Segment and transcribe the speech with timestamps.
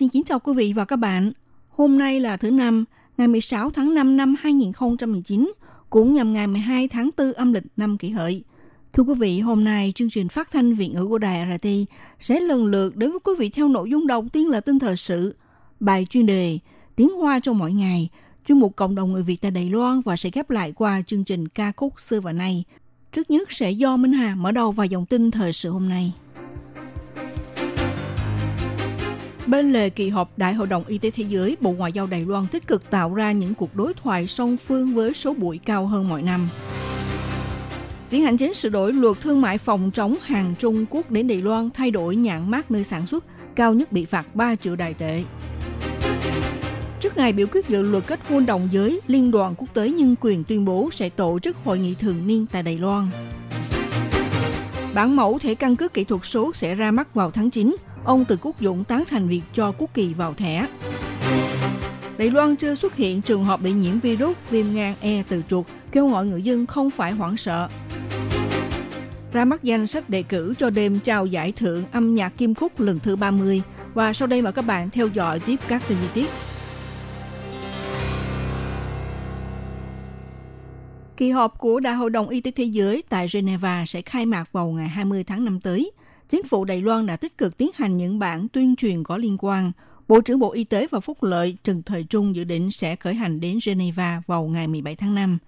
[0.00, 1.32] xin kính chào quý vị và các bạn.
[1.68, 2.84] Hôm nay là thứ năm,
[3.18, 5.52] ngày 16 tháng 5 năm 2019,
[5.90, 8.42] cũng nhằm ngày 12 tháng 4 âm lịch năm kỷ hợi.
[8.92, 11.68] Thưa quý vị, hôm nay chương trình phát thanh Việt ngữ của Đài RT
[12.18, 14.96] sẽ lần lượt đến với quý vị theo nội dung đầu tiên là tin thời
[14.96, 15.36] sự,
[15.80, 16.58] bài chuyên đề,
[16.96, 18.08] tiếng hoa cho mỗi ngày,
[18.46, 21.24] chuyên mục cộng đồng người Việt tại Đài Loan và sẽ ghép lại qua chương
[21.24, 22.64] trình ca khúc xưa và nay.
[23.12, 26.12] Trước nhất sẽ do Minh Hà mở đầu vào dòng tin thời sự hôm nay.
[29.46, 32.24] Bên lề kỳ họp Đại hội đồng Y tế Thế giới, Bộ Ngoại giao Đài
[32.24, 35.86] Loan tích cực tạo ra những cuộc đối thoại song phương với số bụi cao
[35.86, 36.48] hơn mọi năm.
[38.10, 41.42] Tiến hành chính sửa đổi luật thương mại phòng chống hàng Trung Quốc đến Đài
[41.42, 44.94] Loan thay đổi nhãn mát nơi sản xuất, cao nhất bị phạt 3 triệu đài
[44.94, 45.22] tệ.
[47.00, 50.14] Trước ngày biểu quyết dự luật kết hôn đồng giới, Liên đoàn Quốc tế Nhân
[50.20, 53.08] quyền tuyên bố sẽ tổ chức hội nghị thường niên tại Đài Loan.
[54.94, 57.76] Bản mẫu thẻ căn cước kỹ thuật số sẽ ra mắt vào tháng 9.
[58.04, 60.66] Ông Từ Quốc Dũng tán thành việc cho quốc kỳ vào thẻ.
[62.18, 65.66] Đài Loan chưa xuất hiện trường hợp bị nhiễm virus viêm gan E từ chuột,
[65.92, 67.68] kêu gọi người dân không phải hoảng sợ.
[69.32, 72.80] Ra mắt danh sách đề cử cho đêm trao giải thưởng âm nhạc Kim Khúc
[72.80, 73.62] lần thứ 30
[73.94, 76.30] và sau đây mời các bạn theo dõi tiếp các tin chi tiết.
[81.16, 84.52] Kỳ họp của Đại hội đồng Y tế Thế giới tại Geneva sẽ khai mạc
[84.52, 85.90] vào ngày 20 tháng 5 tới.
[86.30, 89.36] Chính phủ Đài Loan đã tích cực tiến hành những bản tuyên truyền có liên
[89.40, 89.72] quan.
[90.08, 93.14] Bộ trưởng Bộ Y tế và Phúc lợi Trần Thời Trung dự định sẽ khởi
[93.14, 95.38] hành đến Geneva vào ngày 17 tháng 5.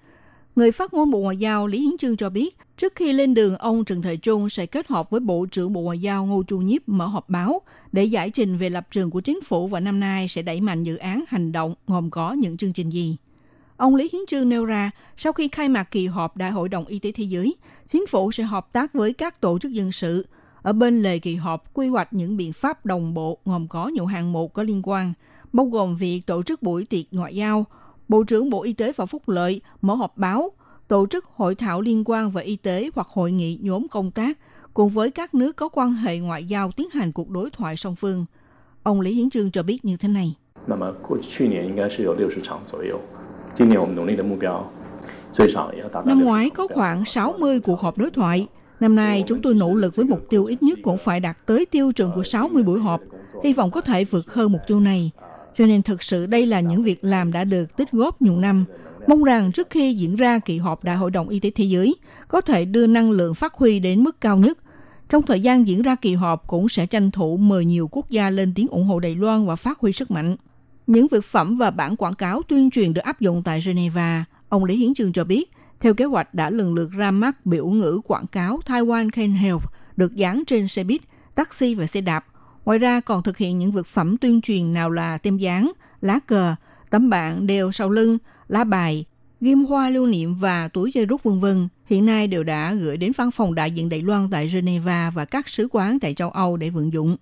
[0.56, 3.56] Người phát ngôn Bộ Ngoại giao Lý Hiến Trương cho biết, trước khi lên đường,
[3.56, 6.58] ông Trần Thời Trung sẽ kết hợp với Bộ trưởng Bộ Ngoại giao Ngô Chu
[6.58, 7.60] Nhiếp mở họp báo
[7.92, 10.84] để giải trình về lập trường của chính phủ và năm nay sẽ đẩy mạnh
[10.84, 13.16] dự án hành động gồm có những chương trình gì.
[13.76, 16.84] Ông Lý Hiến Trương nêu ra, sau khi khai mạc kỳ họp Đại hội đồng
[16.84, 17.54] Y tế Thế giới,
[17.86, 20.26] chính phủ sẽ hợp tác với các tổ chức dân sự
[20.62, 24.06] ở bên lề kỳ họp quy hoạch những biện pháp đồng bộ gồm có nhiều
[24.06, 25.12] hạng mục có liên quan,
[25.52, 27.64] bao gồm việc tổ chức buổi tiệc ngoại giao,
[28.08, 30.50] Bộ trưởng Bộ Y tế và Phúc lợi mở họp báo,
[30.88, 34.38] tổ chức hội thảo liên quan về y tế hoặc hội nghị nhóm công tác
[34.74, 37.96] cùng với các nước có quan hệ ngoại giao tiến hành cuộc đối thoại song
[37.96, 38.26] phương.
[38.82, 40.36] Ông Lý Hiến Trương cho biết như thế này.
[46.04, 48.46] Năm ngoái có khoảng 60 cuộc họp đối thoại,
[48.82, 51.66] Năm nay chúng tôi nỗ lực với mục tiêu ít nhất cũng phải đạt tới
[51.66, 53.00] tiêu chuẩn của 60 buổi họp.
[53.44, 55.10] Hy vọng có thể vượt hơn mục tiêu này.
[55.54, 58.64] Cho nên thực sự đây là những việc làm đã được tích góp nhiều năm.
[59.06, 61.94] Mong rằng trước khi diễn ra kỳ họp Đại hội đồng Y tế Thế giới,
[62.28, 64.58] có thể đưa năng lượng phát huy đến mức cao nhất.
[65.08, 68.30] Trong thời gian diễn ra kỳ họp cũng sẽ tranh thủ mời nhiều quốc gia
[68.30, 70.36] lên tiếng ủng hộ Đài Loan và phát huy sức mạnh.
[70.86, 74.64] Những vật phẩm và bản quảng cáo tuyên truyền được áp dụng tại Geneva, ông
[74.64, 75.50] Lý Hiến Trường cho biết,
[75.82, 79.62] theo kế hoạch đã lần lượt ra mắt biểu ngữ quảng cáo Taiwan Can Help
[79.96, 81.00] được dán trên xe buýt,
[81.34, 82.24] taxi và xe đạp.
[82.64, 86.18] Ngoài ra còn thực hiện những vật phẩm tuyên truyền nào là tem dán, lá
[86.26, 86.54] cờ,
[86.90, 89.04] tấm bảng đeo sau lưng, lá bài,
[89.40, 92.96] ghim hoa lưu niệm và túi dây rút vân vân hiện nay đều đã gửi
[92.96, 96.30] đến văn phòng đại diện Đài Loan tại Geneva và các sứ quán tại châu
[96.30, 97.16] Âu để vận dụng.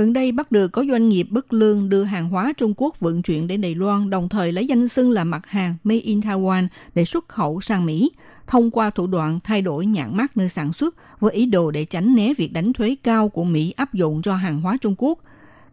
[0.00, 3.22] Gần đây bắt được có doanh nghiệp bất lương đưa hàng hóa Trung Quốc vận
[3.22, 6.68] chuyển đến Đài Loan, đồng thời lấy danh xưng là mặt hàng Made in Taiwan
[6.94, 8.10] để xuất khẩu sang Mỹ,
[8.46, 11.84] thông qua thủ đoạn thay đổi nhãn mát nơi sản xuất với ý đồ để
[11.84, 15.18] tránh né việc đánh thuế cao của Mỹ áp dụng cho hàng hóa Trung Quốc.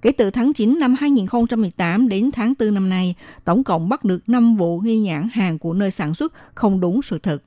[0.01, 4.29] Kể từ tháng 9 năm 2018 đến tháng 4 năm nay, tổng cộng bắt được
[4.29, 7.43] 5 vụ ghi nhãn hàng của nơi sản xuất không đúng sự thật.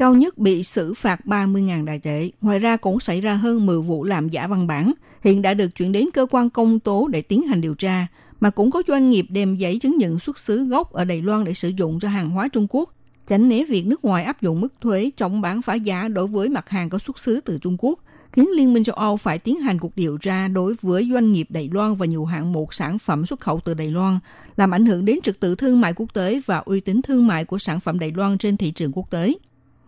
[0.00, 2.30] Cao nhất bị xử phạt 30.000 đại tệ.
[2.40, 4.92] Ngoài ra cũng xảy ra hơn 10 vụ làm giả văn bản.
[5.24, 8.06] Hiện đã được chuyển đến cơ quan công tố để tiến hành điều tra.
[8.40, 11.44] Mà cũng có doanh nghiệp đem giấy chứng nhận xuất xứ gốc ở Đài Loan
[11.44, 12.94] để sử dụng cho hàng hóa Trung Quốc.
[13.26, 16.48] Tránh né việc nước ngoài áp dụng mức thuế chống bán phá giá đối với
[16.48, 17.98] mặt hàng có xuất xứ từ Trung Quốc
[18.32, 21.46] khiến Liên minh châu Âu phải tiến hành cuộc điều tra đối với doanh nghiệp
[21.48, 24.18] Đài Loan và nhiều hạng mục sản phẩm xuất khẩu từ Đài Loan,
[24.56, 27.44] làm ảnh hưởng đến trật tự thương mại quốc tế và uy tín thương mại
[27.44, 29.34] của sản phẩm Đài Loan trên thị trường quốc tế.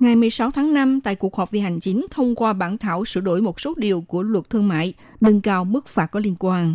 [0.02, 3.20] Ngày 16 tháng 5, tại cuộc họp vi hành chính thông qua bản thảo sửa
[3.20, 6.74] đổi một số điều của luật thương mại, nâng cao mức phạt có liên quan.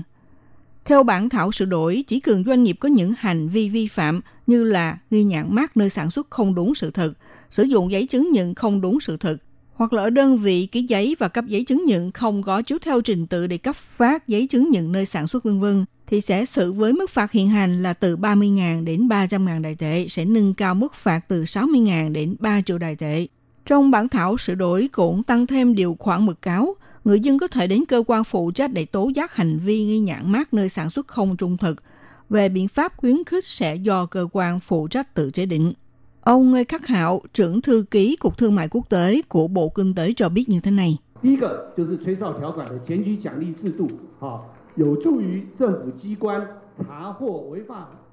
[0.85, 4.21] Theo bản thảo sửa đổi, chỉ cần doanh nghiệp có những hành vi vi phạm
[4.47, 7.13] như là ghi nhãn mát nơi sản xuất không đúng sự thật,
[7.49, 9.37] sử dụng giấy chứng nhận không đúng sự thật,
[9.73, 12.77] hoặc là ở đơn vị ký giấy và cấp giấy chứng nhận không có chiếu
[12.81, 16.21] theo trình tự để cấp phát giấy chứng nhận nơi sản xuất vân vân thì
[16.21, 20.25] sẽ xử với mức phạt hiện hành là từ 30.000 đến 300.000 đại tệ, sẽ
[20.25, 23.27] nâng cao mức phạt từ 60.000 đến 3 triệu đại tệ.
[23.65, 26.75] Trong bản thảo sửa đổi cũng tăng thêm điều khoản mực cáo,
[27.05, 29.99] người dân có thể đến cơ quan phụ trách để tố giác hành vi nghi
[29.99, 31.83] nhãn mát nơi sản xuất không trung thực.
[32.29, 35.73] Về biện pháp khuyến khích sẽ do cơ quan phụ trách tự chế định.
[36.21, 39.95] Ông Ngô Khắc Hạo, trưởng thư ký Cục Thương mại Quốc tế của Bộ Kinh
[39.95, 40.97] tế cho biết như thế này.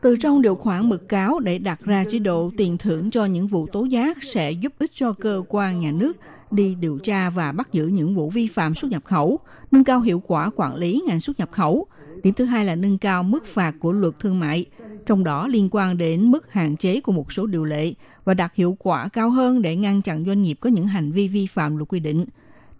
[0.01, 3.47] Từ trong điều khoản mực cáo để đặt ra chế độ tiền thưởng cho những
[3.47, 6.17] vụ tố giác sẽ giúp ích cho cơ quan nhà nước
[6.51, 9.39] đi điều tra và bắt giữ những vụ vi phạm xuất nhập khẩu,
[9.71, 11.87] nâng cao hiệu quả quản lý ngành xuất nhập khẩu.
[12.23, 14.65] Điểm thứ hai là nâng cao mức phạt của luật thương mại,
[15.07, 17.93] trong đó liên quan đến mức hạn chế của một số điều lệ
[18.25, 21.29] và đạt hiệu quả cao hơn để ngăn chặn doanh nghiệp có những hành vi
[21.29, 22.25] vi phạm luật quy định.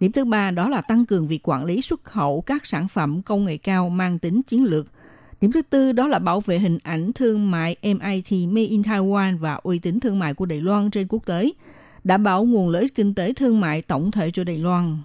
[0.05, 3.21] Điểm thứ ba đó là tăng cường việc quản lý xuất khẩu các sản phẩm
[3.21, 4.85] công nghệ cao mang tính chiến lược.
[5.41, 9.37] Điểm thứ tư đó là bảo vệ hình ảnh thương mại MIT Made in Taiwan
[9.37, 11.51] và uy tín thương mại của Đài Loan trên quốc tế,
[12.03, 14.97] đảm bảo nguồn lợi ích kinh tế thương mại tổng thể cho Đài Loan.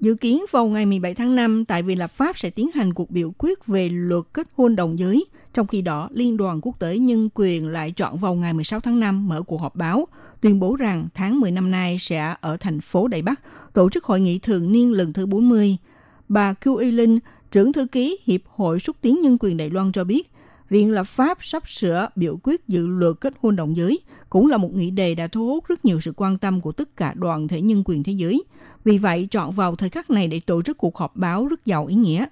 [0.00, 3.10] Dự kiến vào ngày 17 tháng 5, tại Viện Lập pháp sẽ tiến hành cuộc
[3.10, 5.24] biểu quyết về luật kết hôn đồng giới.
[5.52, 9.00] Trong khi đó, Liên đoàn Quốc tế Nhân quyền lại chọn vào ngày 16 tháng
[9.00, 10.08] 5 mở cuộc họp báo,
[10.40, 13.40] tuyên bố rằng tháng 10 năm nay sẽ ở thành phố Đài Bắc
[13.72, 15.76] tổ chức hội nghị thường niên lần thứ 40.
[16.28, 17.18] Bà Kiu Y Linh,
[17.50, 20.30] trưởng thư ký Hiệp hội xúc tiến nhân quyền Đài Loan cho biết,
[20.70, 24.57] Viện lập pháp sắp sửa biểu quyết dự luật kết hôn đồng giới cũng là
[24.57, 27.47] một nghị đề đã thu hút rất nhiều sự quan tâm của tất cả đoàn
[27.47, 28.43] thể nhân quyền thế giới.
[28.83, 31.85] Vì vậy, chọn vào thời khắc này để tổ chức cuộc họp báo rất giàu
[31.85, 32.25] ý nghĩa.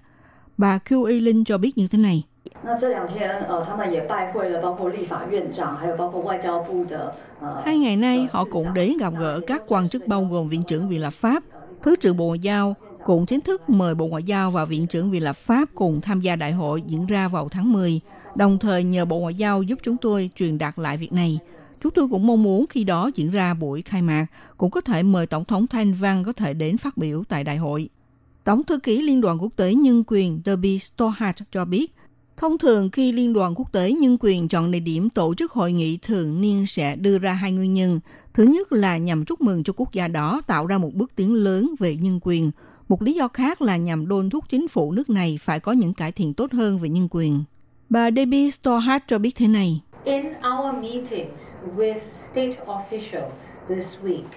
[0.58, 2.24] Bà Q A Linh cho biết như thế này.
[2.66, 7.62] 那这两天，呃，他们也拜会了包括立法院长，还有包括外交部的呃。
[7.66, 10.90] Hai ngày nay, họ cũng đến gặp gỡ các quan chức bao gồm Viện trưởng
[10.90, 11.44] Viện lập pháp,
[11.82, 12.76] Thứ trưởng Bộ Ngoại giao,
[13.06, 16.22] cũng chính thức mời Bộ Ngoại giao và Viện trưởng Viện lập pháp cùng tham
[16.22, 18.00] gia đại hội diễn ra vào tháng 10,
[18.36, 21.40] đồng thời nhờ Bộ Ngoại giao giúp chúng tôi truyền đạt lại việc này.
[21.83, 24.27] Chúng tôi cũng mong muốn khi đó diễn ra buổi khai mạc,
[24.57, 27.57] cũng có thể mời Tổng thống Thanh Văn có thể đến phát biểu tại đại
[27.57, 27.89] hội.
[28.45, 31.95] Tổng thư ký Liên đoàn Quốc tế Nhân quyền Derby Stohart cho biết,
[32.39, 35.73] Thông thường khi Liên đoàn Quốc tế Nhân quyền chọn địa điểm tổ chức hội
[35.73, 38.01] nghị thường niên sẽ đưa ra hai nguyên nhân.
[38.35, 41.35] Thứ nhất là nhằm chúc mừng cho quốc gia đó tạo ra một bước tiến
[41.35, 42.51] lớn về nhân quyền.
[42.89, 45.95] Một lý do khác là nhằm đôn thúc chính phủ nước này phải có những
[45.95, 47.45] cải thiện tốt hơn về nhân quyền.
[47.91, 49.81] Bà Debbie Stohart cho biết thế này.
[50.09, 51.41] In our meetings
[51.77, 53.31] with state officials
[53.69, 54.29] this week,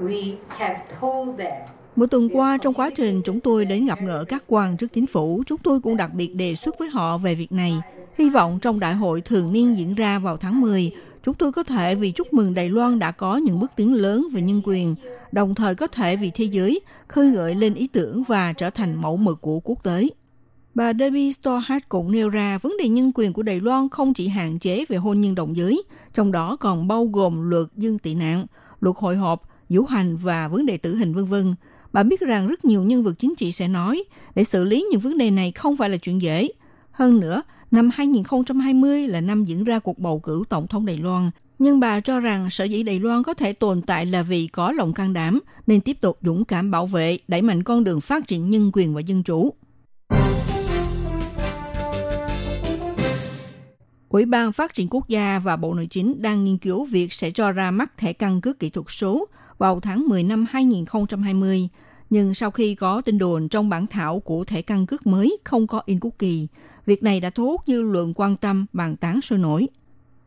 [0.00, 1.52] we have told them
[1.96, 5.06] Một tuần qua, trong quá trình chúng tôi đến gặp gỡ các quan chức chính
[5.06, 7.72] phủ, chúng tôi cũng đặc biệt đề xuất với họ về việc này.
[8.18, 10.90] Hy vọng trong đại hội thường niên diễn ra vào tháng 10,
[11.22, 14.28] chúng tôi có thể vì chúc mừng Đài Loan đã có những bước tiến lớn
[14.32, 14.94] về nhân quyền,
[15.32, 18.94] đồng thời có thể vì thế giới khơi gợi lên ý tưởng và trở thành
[18.94, 20.08] mẫu mực của quốc tế.
[20.78, 24.28] Bà Debbie Storhart cũng nêu ra vấn đề nhân quyền của Đài Loan không chỉ
[24.28, 25.82] hạn chế về hôn nhân đồng giới,
[26.14, 28.46] trong đó còn bao gồm luật dân tị nạn,
[28.80, 31.54] luật hội họp, diễu hành và vấn đề tử hình vân vân.
[31.92, 34.04] Bà biết rằng rất nhiều nhân vật chính trị sẽ nói
[34.34, 36.48] để xử lý những vấn đề này không phải là chuyện dễ.
[36.90, 41.30] Hơn nữa, năm 2020 là năm diễn ra cuộc bầu cử tổng thống Đài Loan,
[41.58, 44.72] nhưng bà cho rằng sở dĩ Đài Loan có thể tồn tại là vì có
[44.72, 48.26] lòng can đảm, nên tiếp tục dũng cảm bảo vệ, đẩy mạnh con đường phát
[48.26, 49.54] triển nhân quyền và dân chủ.
[54.08, 57.30] Ủy ban Phát triển Quốc gia và Bộ Nội chính đang nghiên cứu việc sẽ
[57.30, 61.68] cho ra mắt thẻ căn cước kỹ thuật số vào tháng 10 năm 2020.
[62.10, 65.66] Nhưng sau khi có tin đồn trong bản thảo của thẻ căn cước mới không
[65.66, 66.46] có in quốc kỳ,
[66.86, 69.68] việc này đã thu hút dư luận quan tâm bàn tán sôi nổi.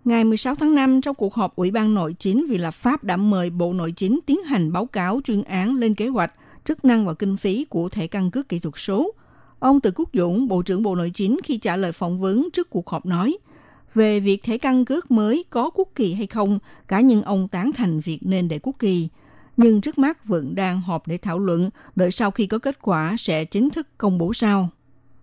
[0.06, 3.18] Ngày 16 tháng 5, trong cuộc họp Ủy ban Nội chính vì lập pháp đã
[3.18, 6.34] mời Bộ Nội chính tiến hành báo cáo chuyên án lên kế hoạch,
[6.66, 9.12] chức năng và kinh phí của thẻ căn cước kỹ thuật số.
[9.60, 12.70] Ông Từ Quốc Dũng, Bộ trưởng Bộ Nội chính khi trả lời phỏng vấn trước
[12.70, 13.38] cuộc họp nói–
[13.95, 16.59] về việc thẻ căn cước mới có quốc kỳ hay không,
[16.89, 19.09] cá nhân ông tán thành việc nên để quốc kỳ.
[19.57, 23.17] Nhưng trước mắt vẫn đang họp để thảo luận, đợi sau khi có kết quả
[23.19, 24.69] sẽ chính thức công bố sau.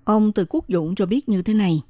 [0.03, 1.81] Ông Từ Quốc Dũng cho biết như thế này.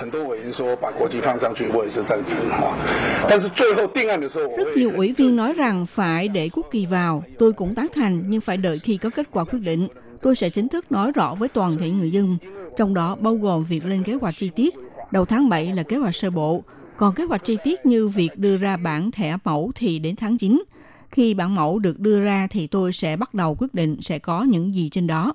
[0.00, 3.26] 很多委员说把国旗放上去，我也是赞成哈。
[3.30, 7.24] 但是最后定案的时候， Rất nhiều ủy viên nói rằng phải để quốc kỳ vào.
[7.38, 9.88] Tôi cũng tán thành, nhưng phải đợi khi có kết quả quyết định.
[10.21, 12.37] Tôi sẽ chính thức nói rõ với toàn thể người dân,
[12.77, 14.75] trong đó bao gồm việc lên kế hoạch chi tiết,
[15.11, 16.63] Đầu tháng 7 là kế hoạch sơ bộ,
[16.97, 20.37] còn kế hoạch chi tiết như việc đưa ra bản thẻ mẫu thì đến tháng
[20.37, 20.63] 9.
[21.11, 24.43] Khi bản mẫu được đưa ra thì tôi sẽ bắt đầu quyết định sẽ có
[24.43, 25.33] những gì trên đó.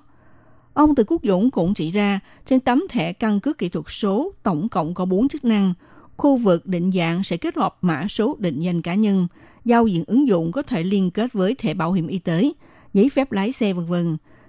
[0.73, 4.33] Ông Từ Quốc Dũng cũng chỉ ra, trên tấm thẻ căn cước kỹ thuật số
[4.43, 5.73] tổng cộng có 4 chức năng,
[6.17, 9.27] Khu vực định dạng sẽ kết hợp mã số định danh cá nhân,
[9.65, 12.51] giao diện ứng dụng có thể liên kết với thẻ bảo hiểm y tế,
[12.93, 13.93] giấy phép lái xe v.v.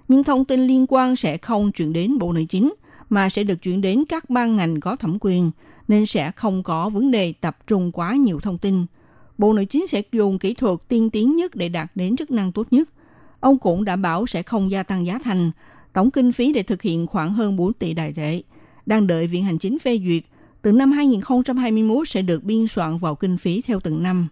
[0.09, 2.75] Nhưng thông tin liên quan sẽ không chuyển đến Bộ Nội chính,
[3.11, 5.51] mà sẽ được chuyển đến các ban ngành có thẩm quyền,
[5.89, 8.87] nên sẽ không có vấn đề tập trung quá nhiều thông tin.
[9.39, 12.53] Bộ Nội chính sẽ dùng kỹ thuật tiên tiến nhất để đạt đến chức năng
[12.53, 12.89] tốt nhất.
[13.41, 15.51] Ông cũng đảm bảo sẽ không gia tăng giá thành.
[15.93, 18.43] Tổng kinh phí để thực hiện khoảng hơn 4 tỷ đại tệ.
[18.87, 20.23] Đang đợi Viện Hành Chính phê duyệt,
[20.63, 24.29] từ năm 2021 sẽ được biên soạn vào kinh phí theo từng năm.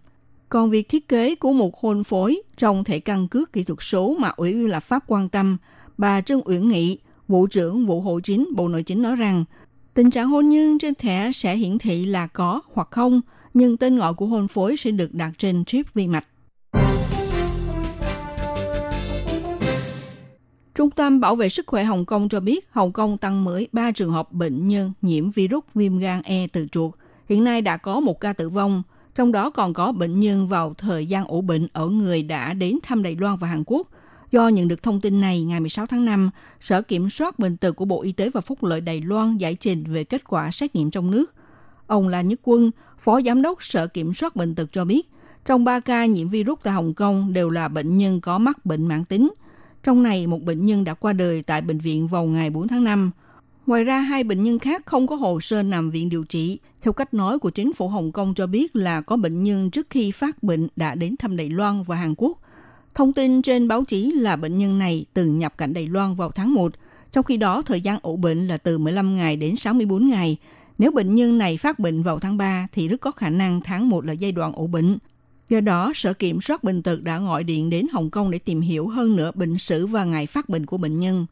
[0.55, 4.15] Còn việc thiết kế của một hôn phối trong thể căn cước kỹ thuật số
[4.19, 5.57] mà Ủy viên lập pháp quan tâm,
[5.97, 6.97] bà Trương Uyển Nghị,
[7.27, 9.45] Vụ trưởng Vụ Hộ Chính Bộ Nội chính nói rằng,
[9.93, 13.21] tình trạng hôn nhân trên thẻ sẽ hiển thị là có hoặc không,
[13.53, 16.27] nhưng tên gọi của hôn phối sẽ được đặt trên chip vi mạch.
[20.75, 23.91] Trung tâm Bảo vệ Sức khỏe Hồng Kông cho biết Hồng Kông tăng mới 3
[23.91, 26.93] trường hợp bệnh nhân nhiễm virus viêm gan E từ chuột.
[27.29, 28.83] Hiện nay đã có một ca tử vong,
[29.15, 32.79] trong đó còn có bệnh nhân vào thời gian ủ bệnh ở người đã đến
[32.83, 33.87] thăm Đài Loan và Hàn Quốc.
[34.31, 36.29] Do nhận được thông tin này, ngày 16 tháng 5,
[36.59, 39.55] Sở Kiểm soát Bệnh tật của Bộ Y tế và Phúc lợi Đài Loan giải
[39.55, 41.33] trình về kết quả xét nghiệm trong nước.
[41.87, 45.09] Ông La Nhất Quân, Phó Giám đốc Sở Kiểm soát Bệnh tật cho biết,
[45.45, 48.87] trong 3 ca nhiễm virus tại Hồng Kông đều là bệnh nhân có mắc bệnh
[48.87, 49.33] mãn tính.
[49.83, 52.83] Trong này, một bệnh nhân đã qua đời tại bệnh viện vào ngày 4 tháng
[52.83, 53.11] 5.
[53.67, 56.59] Ngoài ra, hai bệnh nhân khác không có hồ sơ nằm viện điều trị.
[56.81, 59.87] Theo cách nói của chính phủ Hồng Kông cho biết là có bệnh nhân trước
[59.89, 62.39] khi phát bệnh đã đến thăm Đài Loan và Hàn Quốc.
[62.95, 66.31] Thông tin trên báo chí là bệnh nhân này từng nhập cảnh Đài Loan vào
[66.31, 66.73] tháng 1,
[67.11, 70.37] trong khi đó thời gian ủ bệnh là từ 15 ngày đến 64 ngày.
[70.77, 73.89] Nếu bệnh nhân này phát bệnh vào tháng 3 thì rất có khả năng tháng
[73.89, 74.97] 1 là giai đoạn ủ bệnh.
[75.49, 78.61] Do đó, Sở Kiểm soát Bệnh tật đã gọi điện đến Hồng Kông để tìm
[78.61, 81.25] hiểu hơn nữa bệnh sử và ngày phát bệnh của bệnh nhân.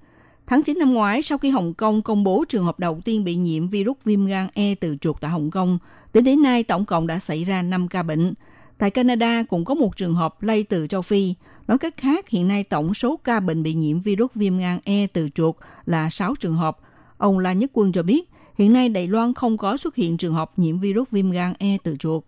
[0.48, 3.36] Tháng 9 năm ngoái, sau khi Hồng Kông công bố trường hợp đầu tiên bị
[3.36, 5.80] nhiễm virus viêm gan E từ chuột tại Hồng Kông,
[6.12, 8.34] tính đến nay tổng cộng đã xảy ra 5 ca bệnh.
[8.78, 11.34] Tại Canada cũng có một trường hợp lây từ châu Phi.
[11.68, 15.08] Nói cách khác, hiện nay tổng số ca bệnh bị nhiễm virus viêm gan E
[15.08, 16.78] từ chuột là 6 trường hợp.
[17.18, 20.34] Ông La Nhất Quân cho biết, hiện nay Đài Loan không có xuất hiện trường
[20.34, 22.24] hợp nhiễm virus viêm gan E từ chuột.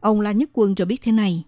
[0.00, 1.44] Ông La Nhất Quân cho biết thế này.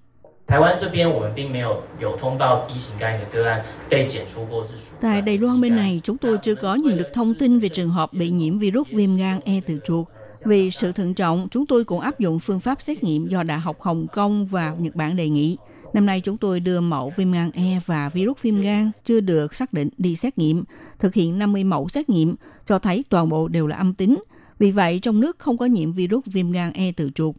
[5.00, 7.88] Tại Đài Loan bên này, chúng tôi chưa có nhận được thông tin về trường
[7.88, 10.06] hợp bị nhiễm virus viêm gan E từ chuột.
[10.44, 13.58] Vì sự thận trọng, chúng tôi cũng áp dụng phương pháp xét nghiệm do Đại
[13.58, 15.56] học Hồng Kông và Nhật Bản đề nghị.
[15.92, 19.54] Năm nay chúng tôi đưa mẫu viêm gan E và virus viêm gan chưa được
[19.54, 20.64] xác định đi xét nghiệm,
[20.98, 22.34] thực hiện 50 mẫu xét nghiệm,
[22.66, 24.18] cho thấy toàn bộ đều là âm tính.
[24.58, 27.34] Vì vậy, trong nước không có nhiễm virus viêm gan E từ chuột.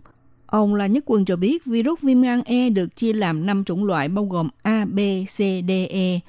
[0.47, 3.83] Ông là Nhất Quân cho biết virus viêm gan E được chia làm 5 chủng
[3.83, 6.19] loại bao gồm A, B, C, D, E.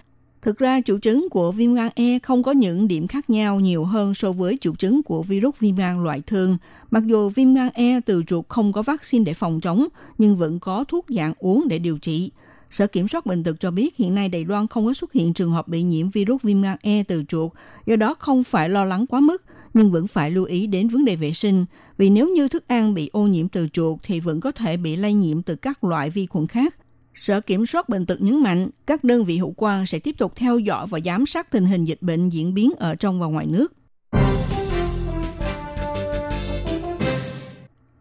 [0.43, 3.85] Thực ra triệu chứng của viêm gan E không có những điểm khác nhau nhiều
[3.85, 6.57] hơn so với triệu chứng của virus viêm gan loại thường.
[6.91, 9.87] Mặc dù viêm gan E từ chuột không có vaccine để phòng chống,
[10.19, 12.31] nhưng vẫn có thuốc dạng uống để điều trị.
[12.71, 15.35] Sở Kiểm soát Bệnh tật cho biết hiện nay Đài Loan không có xuất hiện
[15.35, 17.53] trường hợp bị nhiễm virus viêm gan E từ chuột,
[17.87, 19.43] do đó không phải lo lắng quá mức,
[19.77, 21.65] nhưng vẫn phải lưu ý đến vấn đề vệ sinh.
[21.99, 24.97] Vì nếu như thức ăn bị ô nhiễm từ chuột thì vẫn có thể bị
[24.97, 26.75] lây nhiễm từ các loại vi khuẩn khác.
[27.15, 30.33] Sở Kiểm soát Bệnh tật nhấn mạnh, các đơn vị hữu quan sẽ tiếp tục
[30.37, 33.47] theo dõi và giám sát tình hình dịch bệnh diễn biến ở trong và ngoài
[33.47, 33.73] nước.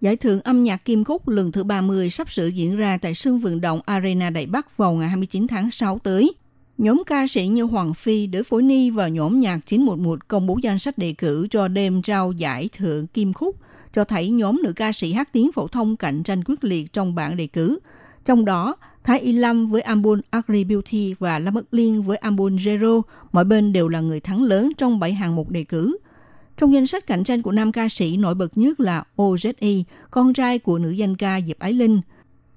[0.02, 3.40] Giải thưởng âm nhạc Kim Khúc lần thứ 30 sắp sửa diễn ra tại sân
[3.40, 6.34] vận động Arena Đại Bắc vào ngày 29 tháng 6 tới.
[6.78, 10.60] Nhóm ca sĩ như Hoàng Phi, Đới Phối Ni và nhóm nhạc 911 công bố
[10.62, 13.56] danh sách đề cử cho đêm trao giải thưởng Kim Khúc,
[13.94, 17.16] cho thấy nhóm nữ ca sĩ hát tiếng phổ thông cạnh tranh quyết liệt trong
[17.16, 17.80] bảng đề cử.
[18.26, 22.56] Trong đó, Thái Y Lâm với album Agri Beauty và Lâm Bất Liên với album
[22.56, 23.02] Zero,
[23.32, 25.98] mỗi bên đều là người thắng lớn trong 7 hạng mục đề cử.
[26.58, 30.34] Trong danh sách cạnh tranh của nam ca sĩ nổi bật nhất là OZE, con
[30.34, 32.02] trai của nữ danh ca Diệp Ái Linh.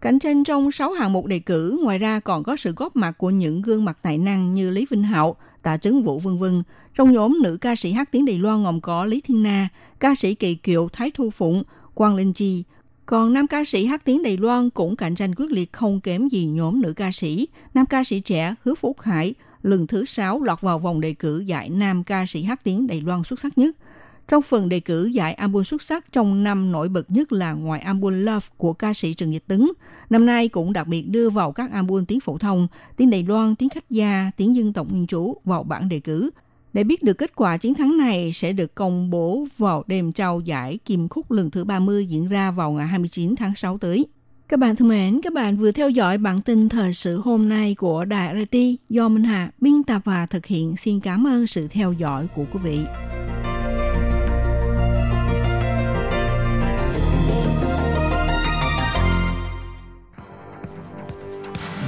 [0.00, 3.18] Cạnh tranh trong 6 hạng mục đề cử, ngoài ra còn có sự góp mặt
[3.18, 6.62] của những gương mặt tài năng như Lý Vinh Hậu, Tạ Trấn Vũ vân vân.
[6.94, 10.14] Trong nhóm nữ ca sĩ hát tiếng Đài Loan gồm có Lý Thiên Na, ca
[10.14, 11.62] sĩ Kỳ Kiệu Thái Thu Phụng,
[11.94, 12.64] Quang Linh Chi.
[13.06, 16.28] Còn nam ca sĩ hát tiếng Đài Loan cũng cạnh tranh quyết liệt không kém
[16.28, 17.48] gì nhóm nữ ca sĩ.
[17.74, 21.38] Nam ca sĩ trẻ Hứa Phúc Hải lần thứ 6 lọt vào vòng đề cử
[21.38, 23.76] giải nam ca sĩ hát tiếng Đài Loan xuất sắc nhất–
[24.28, 27.80] trong phần đề cử giải album xuất sắc trong năm nổi bật nhất là ngoài
[27.80, 29.68] album Love của ca sĩ Trần Nhật Tấn,
[30.10, 33.54] năm nay cũng đặc biệt đưa vào các album tiếng phổ thông, tiếng Đài Loan,
[33.54, 36.30] tiếng khách gia, tiếng dân tộc nguyên trú vào bảng đề cử.
[36.72, 40.40] Để biết được kết quả chiến thắng này sẽ được công bố vào đêm trao
[40.40, 44.06] giải Kim Khúc lần thứ 30 diễn ra vào ngày 29 tháng 6 tới.
[44.48, 47.74] Các bạn thân mến, các bạn vừa theo dõi bản tin thời sự hôm nay
[47.74, 48.56] của Đài RT
[48.88, 50.76] do Minh Hà biên tập và thực hiện.
[50.76, 52.78] Xin cảm ơn sự theo dõi của quý vị.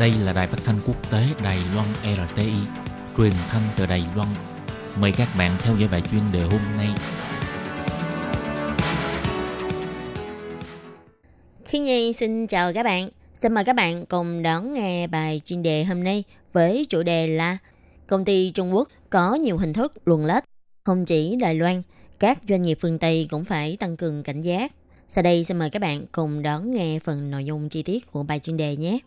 [0.01, 1.89] Đây là đài phát thanh quốc tế Đài Loan
[2.29, 2.53] RTI,
[3.17, 4.29] truyền thanh từ Đài Loan.
[5.01, 6.89] Mời các bạn theo dõi bài chuyên đề hôm nay.
[11.65, 13.11] Khi Nhi xin chào các bạn.
[13.35, 17.27] Xin mời các bạn cùng đón nghe bài chuyên đề hôm nay với chủ đề
[17.27, 17.59] là
[18.07, 20.45] Công ty Trung Quốc có nhiều hình thức luồn lách.
[20.85, 21.83] Không chỉ Đài Loan,
[22.19, 24.73] các doanh nghiệp phương Tây cũng phải tăng cường cảnh giác.
[25.09, 28.23] Sau đây xin mời các bạn cùng đón nghe phần nội dung chi tiết của
[28.23, 28.99] bài chuyên đề nhé.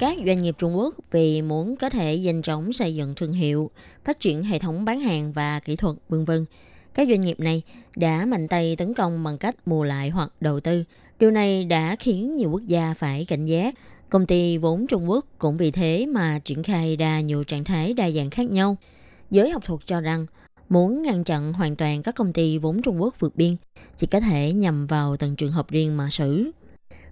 [0.00, 3.70] Các doanh nghiệp Trung Quốc vì muốn có thể nhanh chóng xây dựng thương hiệu,
[4.04, 6.44] phát triển hệ thống bán hàng và kỹ thuật vân vân,
[6.94, 7.62] các doanh nghiệp này
[7.96, 10.84] đã mạnh tay tấn công bằng cách mua lại hoặc đầu tư.
[11.18, 13.74] Điều này đã khiến nhiều quốc gia phải cảnh giác.
[14.10, 17.94] Công ty vốn Trung Quốc cũng vì thế mà triển khai ra nhiều trạng thái
[17.94, 18.76] đa dạng khác nhau.
[19.30, 20.26] Giới học thuật cho rằng
[20.68, 23.56] muốn ngăn chặn hoàn toàn các công ty vốn Trung Quốc vượt biên
[23.96, 26.50] chỉ có thể nhằm vào từng trường hợp riêng mà xử.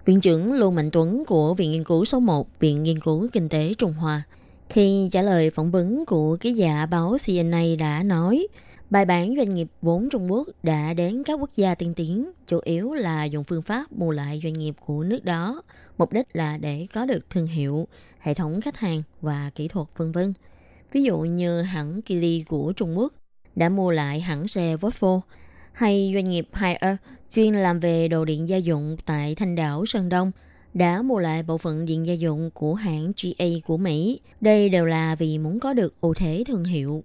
[0.09, 3.49] Viện trưởng Lưu Mạnh Tuấn của Viện Nghiên cứu số 1, Viện Nghiên cứu Kinh
[3.49, 4.23] tế Trung Hoa,
[4.69, 8.47] khi trả lời phỏng vấn của ký giả báo CNA đã nói,
[8.91, 12.61] bài bản doanh nghiệp vốn Trung Quốc đã đến các quốc gia tiên tiến, chủ
[12.65, 15.63] yếu là dùng phương pháp mua lại doanh nghiệp của nước đó,
[15.99, 17.89] mục đích là để có được thương hiệu,
[18.19, 20.35] hệ thống khách hàng và kỹ thuật vân vân.
[20.93, 23.13] Ví dụ như hãng Kili của Trung Quốc
[23.57, 25.21] đã mua lại hãng xe Volvo,
[25.73, 26.97] hay doanh nghiệp Haier
[27.35, 30.33] chuyên làm về đồ điện gia dụng tại Thanh đảo Sơn Đông
[30.75, 34.21] đã mua lại bộ phận điện gia dụng của hãng GA của Mỹ.
[34.41, 37.05] Đây đều là vì muốn có được ưu thế thương hiệu.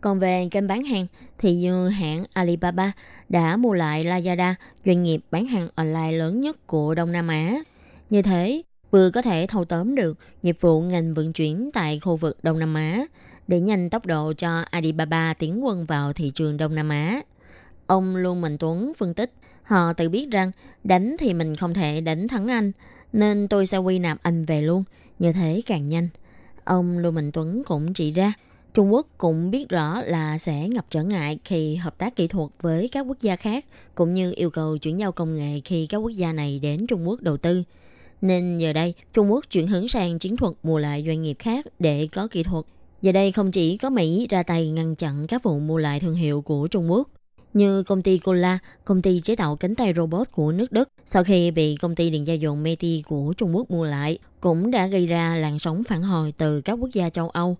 [0.00, 1.06] Còn về kênh bán hàng
[1.38, 2.92] thì như hãng Alibaba
[3.28, 7.58] đã mua lại Lazada, doanh nghiệp bán hàng online lớn nhất của Đông Nam Á.
[8.10, 12.16] Như thế, vừa có thể thâu tóm được nghiệp vụ ngành vận chuyển tại khu
[12.16, 13.06] vực Đông Nam Á
[13.48, 17.20] để nhanh tốc độ cho Alibaba tiến quân vào thị trường Đông Nam Á.
[17.86, 19.32] Ông Lưu Mạnh Tuấn phân tích,
[19.70, 20.50] họ tự biết rằng
[20.84, 22.72] đánh thì mình không thể đánh thắng anh,
[23.12, 24.84] nên tôi sẽ quy nạp anh về luôn,
[25.18, 26.08] như thế càng nhanh.
[26.64, 28.32] Ông Lưu Mạnh Tuấn cũng chỉ ra,
[28.74, 32.50] Trung Quốc cũng biết rõ là sẽ gặp trở ngại khi hợp tác kỹ thuật
[32.60, 35.98] với các quốc gia khác, cũng như yêu cầu chuyển giao công nghệ khi các
[35.98, 37.62] quốc gia này đến Trung Quốc đầu tư.
[38.20, 41.66] Nên giờ đây, Trung Quốc chuyển hướng sang chiến thuật mua lại doanh nghiệp khác
[41.78, 42.64] để có kỹ thuật.
[43.02, 46.14] Giờ đây không chỉ có Mỹ ra tay ngăn chặn các vụ mua lại thương
[46.14, 47.08] hiệu của Trung Quốc,
[47.52, 51.24] như công ty Cola, công ty chế tạo cánh tay robot của nước Đức, sau
[51.24, 54.86] khi bị công ty điện gia dụng Meti của Trung Quốc mua lại, cũng đã
[54.86, 57.56] gây ra làn sóng phản hồi từ các quốc gia châu Âu.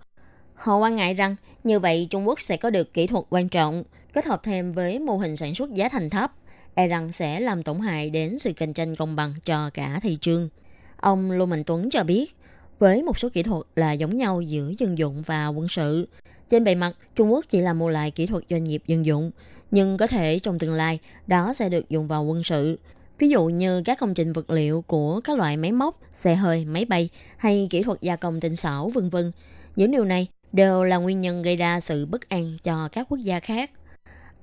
[0.54, 3.84] Họ quan ngại rằng như vậy Trung Quốc sẽ có được kỹ thuật quan trọng,
[4.12, 6.32] kết hợp thêm với mô hình sản xuất giá thành thấp,
[6.74, 10.18] e rằng sẽ làm tổn hại đến sự cạnh tranh công bằng cho cả thị
[10.20, 10.48] trường.
[10.96, 12.36] Ông Lô Mạnh Tuấn cho biết,
[12.78, 16.08] với một số kỹ thuật là giống nhau giữa dân dụng và quân sự.
[16.48, 19.30] Trên bề mặt, Trung Quốc chỉ là mua lại kỹ thuật doanh nghiệp dân dụng,
[19.70, 22.78] nhưng có thể trong tương lai đó sẽ được dùng vào quân sự.
[23.18, 26.64] Ví dụ như các công trình vật liệu của các loại máy móc, xe hơi,
[26.64, 29.32] máy bay hay kỹ thuật gia công tinh xảo vân vân.
[29.76, 33.18] Những điều này đều là nguyên nhân gây ra sự bất an cho các quốc
[33.18, 33.70] gia khác.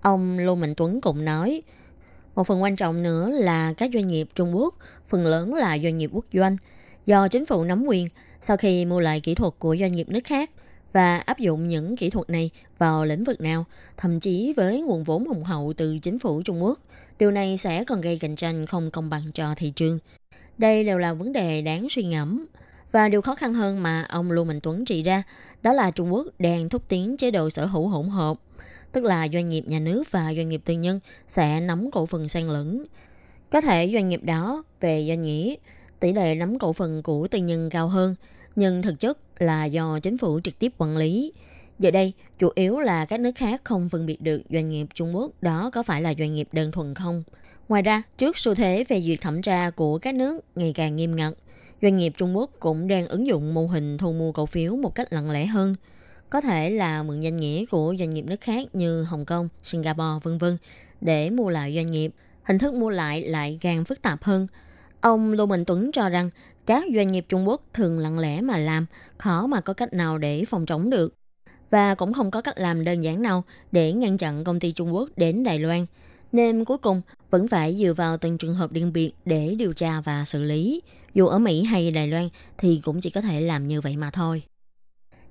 [0.01, 1.61] Ông Lô Mạnh Tuấn cũng nói,
[2.35, 4.75] một phần quan trọng nữa là các doanh nghiệp Trung Quốc,
[5.07, 6.57] phần lớn là doanh nghiệp quốc doanh.
[7.05, 8.07] Do chính phủ nắm quyền,
[8.41, 10.51] sau khi mua lại kỹ thuật của doanh nghiệp nước khác
[10.97, 13.65] và áp dụng những kỹ thuật này vào lĩnh vực nào,
[13.97, 16.79] thậm chí với nguồn vốn hùng hậu từ chính phủ Trung Quốc,
[17.19, 19.99] điều này sẽ còn gây cạnh tranh không công bằng cho thị trường.
[20.57, 22.45] Đây đều là vấn đề đáng suy ngẫm.
[22.91, 25.23] Và điều khó khăn hơn mà ông Lưu Mạnh Tuấn chỉ ra,
[25.61, 28.37] đó là Trung Quốc đang thúc tiến chế độ sở hữu hỗn hợp,
[28.91, 32.29] tức là doanh nghiệp nhà nước và doanh nghiệp tư nhân sẽ nắm cổ phần
[32.29, 32.85] xen lẫn.
[33.51, 35.55] Có thể doanh nghiệp đó về doanh nghĩa,
[35.99, 38.15] tỷ lệ nắm cổ phần của tư nhân cao hơn,
[38.57, 41.33] nhưng thực chất là do chính phủ trực tiếp quản lý.
[41.79, 45.15] Giờ đây, chủ yếu là các nước khác không phân biệt được doanh nghiệp Trung
[45.15, 47.23] Quốc đó có phải là doanh nghiệp đơn thuần không.
[47.69, 51.15] Ngoài ra, trước xu thế về duyệt thẩm tra của các nước ngày càng nghiêm
[51.15, 51.33] ngặt,
[51.81, 54.95] doanh nghiệp Trung Quốc cũng đang ứng dụng mô hình thu mua cổ phiếu một
[54.95, 55.75] cách lặng lẽ hơn.
[56.29, 60.19] Có thể là mượn danh nghĩa của doanh nghiệp nước khác như Hồng Kông, Singapore,
[60.23, 60.57] vân vân
[61.01, 62.11] để mua lại doanh nghiệp.
[62.43, 64.47] Hình thức mua lại lại càng phức tạp hơn.
[65.01, 66.29] Ông Lô Minh Tuấn cho rằng
[66.67, 68.85] các doanh nghiệp Trung Quốc thường lặng lẽ mà làm,
[69.17, 71.13] khó mà có cách nào để phòng chống được.
[71.69, 74.95] Và cũng không có cách làm đơn giản nào để ngăn chặn công ty Trung
[74.95, 75.85] Quốc đến Đài Loan.
[76.31, 80.01] Nên cuối cùng vẫn phải dựa vào từng trường hợp riêng biệt để điều tra
[80.01, 80.81] và xử lý.
[81.13, 84.11] Dù ở Mỹ hay Đài Loan thì cũng chỉ có thể làm như vậy mà
[84.11, 84.43] thôi.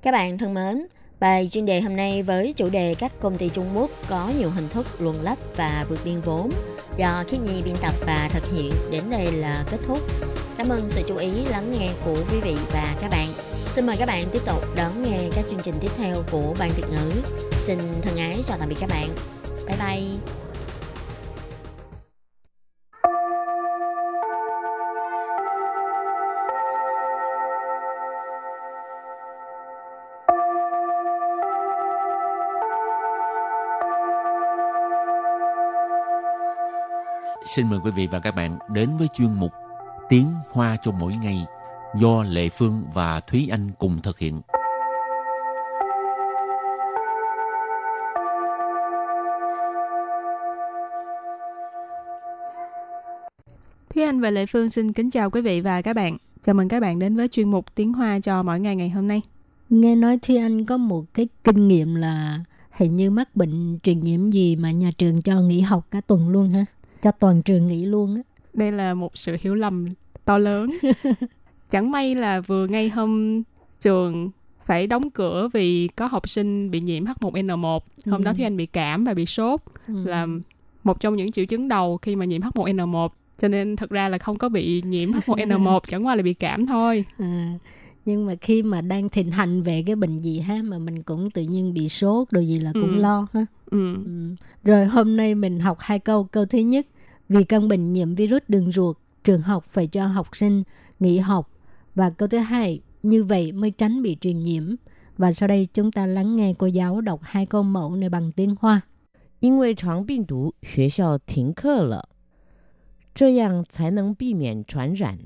[0.03, 0.87] Các bạn thân mến,
[1.21, 4.51] Bài chuyên đề hôm nay với chủ đề các công ty Trung Quốc có nhiều
[4.51, 6.51] hình thức luồn lách và vượt biên vốn
[6.97, 9.99] do Khiết Nhi biên tập và thực hiện đến đây là kết thúc.
[10.59, 13.29] Cảm ơn sự chú ý, lắng nghe của quý vị và các bạn.
[13.75, 16.71] Xin mời các bạn tiếp tục đón nghe các chương trình tiếp theo của Ban
[16.77, 17.11] Việt ngữ.
[17.53, 19.09] Xin thân ái chào tạm biệt các bạn.
[19.67, 20.19] Bye bye.
[37.47, 39.53] Xin mời quý vị và các bạn đến với chuyên mục
[40.09, 41.47] Tiếng Hoa cho mỗi ngày
[42.01, 44.41] do Lệ Phương và Thúy Anh cùng thực hiện.
[53.95, 56.17] Thúy Anh và Lệ Phương xin kính chào quý vị và các bạn.
[56.43, 59.09] Chào mừng các bạn đến với chuyên mục Tiếng Hoa cho mỗi ngày ngày hôm
[59.09, 59.23] nay.
[59.71, 62.41] Nghe nói Thúy Anh có một cái kinh nghiệm là
[62.71, 66.29] hình như mắc bệnh truyền nhiễm gì mà nhà trường cho nghỉ học cả tuần
[66.29, 66.65] luôn ha.
[67.03, 68.23] Cho toàn trường nghỉ luôn á.
[68.57, 69.87] Đây là một sự hiểu lầm
[70.25, 70.71] to lớn.
[71.71, 73.43] Chẳng may là vừa ngay hôm
[73.81, 74.31] trường
[74.65, 77.81] phải đóng cửa vì có học sinh bị nhiễm H1N1.
[78.07, 78.25] Hôm ừ.
[78.25, 80.05] đó Thúy Anh bị cảm và bị sốt ừ.
[80.05, 80.27] là
[80.85, 84.19] một trong những triệu chứng đầu khi mà nhiễm H1N1 cho nên thật ra là
[84.19, 87.55] không có bị nhiễm H1N1 chẳng qua là bị cảm thôi à,
[88.05, 91.31] nhưng mà khi mà đang thịnh hành về cái bệnh gì ha mà mình cũng
[91.31, 93.01] tự nhiên bị sốt rồi gì là cũng ừ.
[93.01, 93.95] lo ha ừ.
[94.05, 94.35] Ừ.
[94.65, 96.87] rồi hôm nay mình học hai câu câu thứ nhất
[97.30, 100.64] vì căn bệnh nhiễm virus đường ruột trường học phải cho học sinh
[101.00, 101.52] nghỉ học
[101.96, 104.76] và câu thứ hai như vậy mới tránh bị truyền nhiễm
[105.18, 108.32] và sau đây chúng ta lắng nghe cô giáo đọc hai câu mẫu này bằng
[108.32, 108.82] tiếng Hoa.
[109.40, 112.10] 因为肠病毒，学校停课了。
[113.14, 115.18] 这样才能避免传染。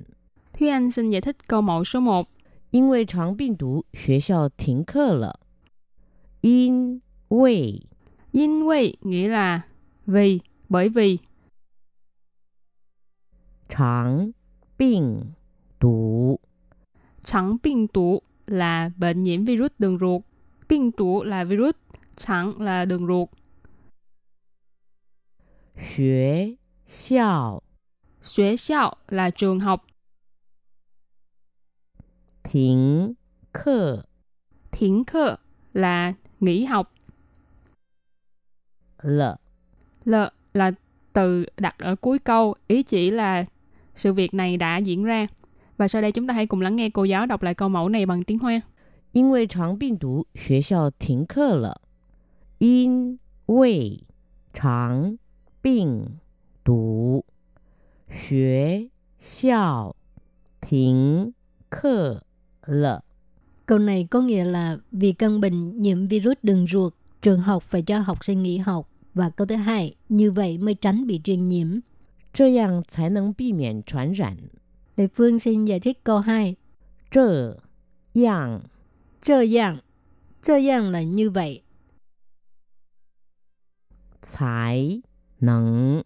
[0.53, 2.27] Thúy Anh xin giải thích câu mẫu số 1.
[2.71, 5.39] 因为肠病毒，学校停课了。
[6.41, 7.81] 因为
[8.31, 9.61] 因为 nghĩa là
[10.05, 11.19] vì, bởi vì.
[13.70, 14.30] Tráng
[14.78, 15.32] bệnh
[15.78, 16.38] tú
[17.24, 20.22] Tráng bệnh tú là bệnh nhiễm virus đường ruột.
[20.68, 21.74] Bệnh tú là virus,
[22.16, 23.28] tráng là đường ruột.
[25.76, 26.56] Xuế
[26.86, 27.62] xiao
[28.20, 29.86] Xuế xiao là trường học.
[32.42, 33.12] Thính
[33.52, 34.02] khờ
[34.70, 35.36] Thính khờ
[35.72, 36.94] là nghỉ học.
[39.02, 39.36] Lợ
[40.04, 40.72] Lợ là
[41.12, 43.44] từ đặt ở cuối câu, ý chỉ là
[43.99, 45.27] sự việc này đã diễn ra.
[45.77, 47.89] Và sau đây chúng ta hãy cùng lắng nghe cô giáo đọc lại câu mẫu
[47.89, 48.61] này bằng tiếng Hoa.
[49.11, 51.81] 因为肠病毒，学校停课了。
[52.57, 54.03] 因为
[54.53, 55.17] 肠
[55.61, 56.19] 病
[56.65, 57.23] 毒，
[58.09, 59.95] 学校
[60.59, 61.33] 停
[61.69, 62.23] 课
[62.65, 63.03] 了.
[63.65, 67.81] Câu này có nghĩa là vì căn bệnh nhiễm virus đường ruột, trường học phải
[67.81, 68.89] cho học sinh nghỉ học.
[69.13, 71.67] Và câu thứ hai, như vậy mới tránh bị truyền nhiễm.
[72.33, 74.37] 这样才能避免传染.
[74.95, 76.55] Lê Phương xin giải thích câu 2.
[77.11, 77.57] 这
[78.13, 78.61] 样
[79.21, 79.79] 这样
[80.41, 81.61] 这样 là như vậy.
[84.21, 85.01] 才
[85.39, 86.03] 能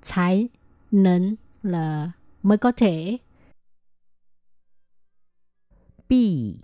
[0.00, 0.48] 才
[0.90, 3.18] 能 là mới có thể.
[6.08, 6.54] Bị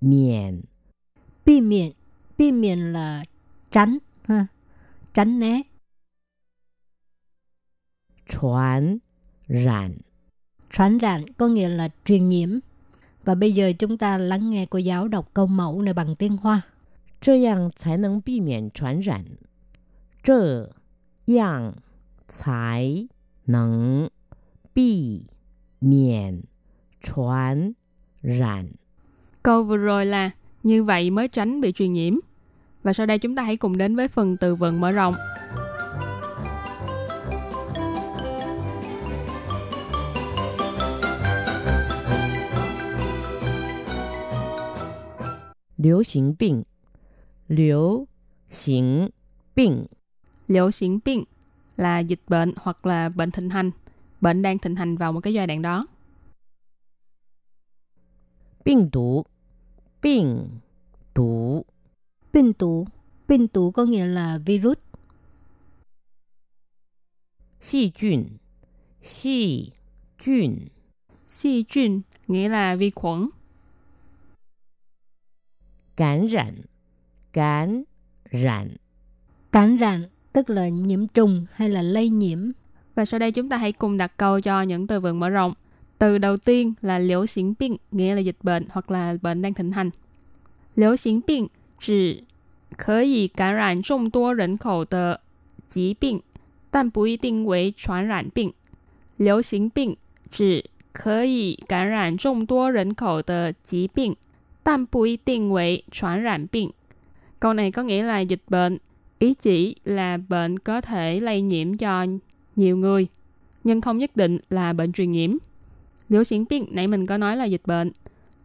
[0.00, 0.60] miễn
[1.44, 1.92] Bị miễn
[2.38, 3.24] Bị miễn là
[3.70, 4.46] tránh ha.
[5.14, 5.62] Tránh né.
[8.28, 8.98] Truyền
[9.48, 9.96] rạn
[10.70, 12.58] Truyền rạn có nghĩa là truyền nhiễm.
[13.24, 16.36] Và bây giờ chúng ta lắng nghe cô giáo đọc câu mẫu này bằng tiếng
[16.36, 16.62] Hoa.
[17.20, 19.24] 这样才能避免传染。
[20.22, 20.70] 这
[21.24, 21.74] 样
[22.28, 23.08] 才
[23.46, 24.10] 能
[24.74, 25.26] 避
[25.78, 26.42] 免
[27.00, 27.74] 传
[28.22, 28.66] 染.
[29.42, 30.30] Câu vừa rồi là
[30.62, 32.14] như vậy mới tránh bị truyền nhiễm.
[32.82, 35.14] Và sau đây chúng ta hãy cùng đến với phần từ vựng mở rộng.
[45.78, 46.62] Liễu xính bệnh
[47.48, 48.06] Liễu
[48.50, 49.08] xính
[49.56, 49.86] bệnh
[50.48, 51.24] Liễu xính bệnh
[51.76, 53.70] là dịch bệnh hoặc là bệnh thịnh hành.
[54.20, 55.86] Bệnh đang thịnh hành vào một cái giai đoạn đó.
[58.64, 59.24] Bệnh tủ
[60.02, 60.48] Bệnh
[61.14, 61.64] tủ
[62.32, 62.86] Bệnh tủ
[63.28, 64.76] Bệnh tủ có nghĩa là virus.
[67.60, 68.28] Xi菌
[69.02, 69.70] Xi
[70.18, 70.68] 菌
[71.28, 73.28] Xi菌nghĩa là vi khuẩn.
[75.98, 76.54] Cảm rạn
[77.32, 77.82] Cảm
[78.32, 78.68] rạn
[79.52, 82.50] Cảm rạn tức là nhiễm trùng hay là lây nhiễm.
[82.94, 85.54] Và sau đây chúng ta hãy cùng đặt câu cho những từ vựng mở rộng.
[85.98, 89.54] Từ đầu tiên là liễu xỉn bệnh, nghĩa là dịch bệnh hoặc là bệnh đang
[89.54, 89.90] thịnh hành.
[90.76, 91.46] Liễu xỉn bệnh
[91.80, 92.22] chỉ
[92.76, 95.20] 可以感染众多人口的
[95.68, 96.22] 疾病，
[96.70, 98.52] 但不一定为传染病。
[99.16, 99.96] 流行病
[100.28, 104.16] 指可以感染众多人口的疾病，
[104.62, 106.72] 但不一定为传染病。
[107.40, 108.78] Câu này có nghĩa là dịch bệnh
[109.18, 112.06] Ý chỉ là bệnh có thể lây nhiễm cho
[112.56, 113.06] nhiều người,
[113.64, 115.36] nhưng không nhất định là bệnh truyền nhiễm.
[116.08, 117.92] Liễu xiển biên nãy mình có nói là dịch bệnh.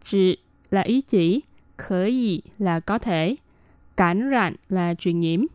[0.03, 0.37] Chỉ
[0.71, 1.41] là ý chỉ,
[1.77, 3.35] khởi gì là có thể,
[3.97, 5.45] cảnh rạn là truyền nhiễm.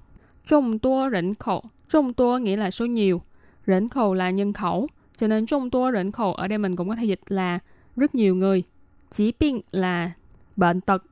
[0.47, 3.23] Trung tua rỉnh khổ, trung tua nghĩa là số nhiều,
[3.67, 6.89] Rỉnh khẩu là nhân khẩu, cho nên trong tua rỉnh khẩu ở đây mình cũng
[6.89, 7.59] có thể dịch là
[7.97, 8.63] rất nhiều người.
[9.11, 10.11] Chỉ bệnh là
[10.60, 11.04] bệnh tật.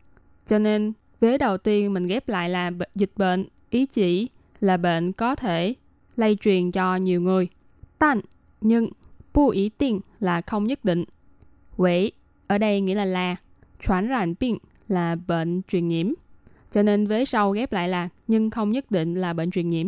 [0.47, 4.29] Cho nên, vế đầu tiên mình ghép lại là dịch bệnh, ý chỉ
[4.59, 5.73] là bệnh có thể
[6.15, 7.47] lây truyền cho nhiều người.
[7.99, 8.21] Tàn,
[8.61, 8.89] nhưng,
[9.33, 11.03] bu ý tiền là không nhất định.
[11.77, 12.11] Quỷ,
[12.47, 13.35] ở đây nghĩa là là,
[13.87, 14.57] chuyển rạn bệnh
[14.87, 16.07] là bệnh truyền nhiễm.
[16.71, 19.87] Cho nên vế sau ghép lại là nhưng không nhất định là bệnh truyền nhiễm.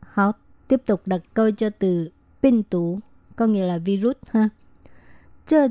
[0.00, 2.10] Học, tiếp tục đặt câu cho từ
[2.42, 3.00] bệnh tủ,
[3.36, 4.48] có nghĩa là virus ha.
[5.46, 5.68] Chơ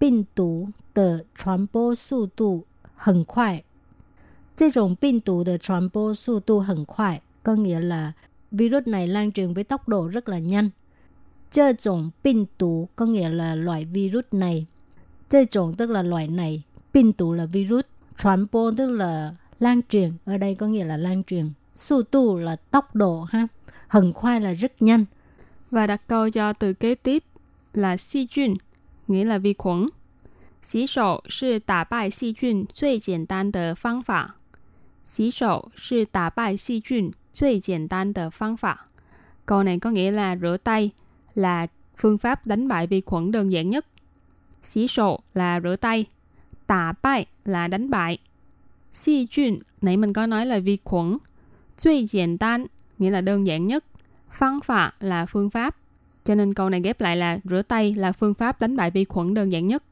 [0.00, 3.63] bệnh tủ 的传播速度很快。
[4.55, 8.13] 这种病毒的传播速度很快, có nghĩa là
[8.51, 10.71] virus này lan truyền với tốc độ rất là nhanh.
[11.51, 14.65] 这种病毒 có nghĩa là loại virus này.
[15.29, 17.85] 这种 tức là loại này, 病毒 là virus,
[18.17, 21.51] 传播 tức là lan truyền, ở đây có nghĩa là lan truyền.
[21.73, 23.47] Su tu là tốc độ ha,
[23.87, 25.05] hần khoai là rất nhanh.
[25.71, 27.23] Và đặt câu cho từ kế tiếp
[27.73, 28.53] là si chuyên,
[29.07, 29.87] nghĩa là vi khuẩn.
[30.61, 34.35] 洗手是打败细菌最简单的方法。
[35.05, 38.87] 洗手是打败细菌最简单的方法。
[39.45, 40.91] Câu này có nghĩa là rửa tay
[41.35, 43.85] là phương pháp đánh bại vi khuẩn đơn giản nhất.
[44.63, 46.05] Xí sổ là rửa tay.
[46.67, 48.17] Tà bại là đánh bại.
[48.91, 51.17] Xi chuyên, nãy mình có nói là vi khuẩn.
[51.77, 52.65] Duy giản tan,
[52.97, 53.85] nghĩa là đơn giản nhất.
[54.29, 55.75] Phương pháp là phương pháp.
[56.23, 59.05] Cho nên câu này ghép lại là rửa tay là phương pháp đánh bại vi
[59.05, 59.83] khuẩn đơn giản nhất.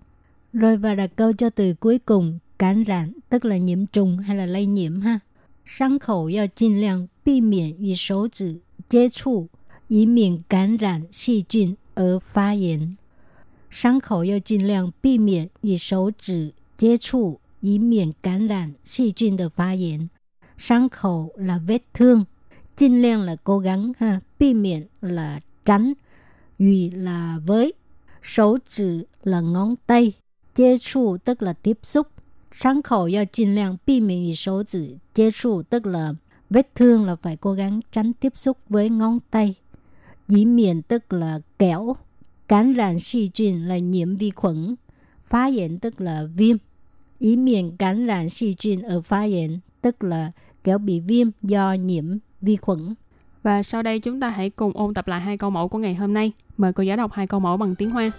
[0.54, 4.46] Rồi và đặt câu cho từ cuối cùng, cảm染, tức là nhiễm trùng hay là
[4.46, 5.20] lây nhiễm ha.
[5.66, 9.50] 伤口要尽量避免与手指接触，
[9.88, 12.98] 以免感染细菌而发炎。
[13.70, 20.10] 伤口要尽量避免与手指接触，以免感染细菌的发炎。
[20.56, 22.26] 伤口 là vết thương,
[22.76, 25.96] 尽量 là cố gắng ha, 避免 là tránh,
[26.58, 27.74] 与 là với,
[28.22, 30.14] 手指 là ngón tay,
[30.60, 32.08] 接触 tức là tiếp xúc.
[32.52, 36.14] 伤口要尽量避免与手指接触 tức là
[36.50, 39.56] vết thương là phải cố gắng tránh tiếp xúc với ngón tay.
[40.28, 41.96] Dĩ miệng tức là kẻo.
[42.48, 44.76] Cảm染细菌 là nhiễm vi khuẩn.
[45.26, 46.58] Phá hiện tức là viêm.
[47.20, 50.32] Ý miệng cảm染细菌ở phá hiện tức là
[50.64, 52.06] kẻo bị viêm do nhiễm
[52.42, 52.96] vi khuẩn.
[53.44, 55.96] Và sau đây chúng ta hãy cùng ôn tập lại hai câu mẫu của ngày
[55.96, 56.32] hôm nay.
[56.58, 58.12] Mời cô giáo đọc hai câu mẫu bằng tiếng Hoa.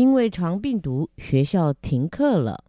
[0.00, 2.64] 因为肠病毒，学校停课了。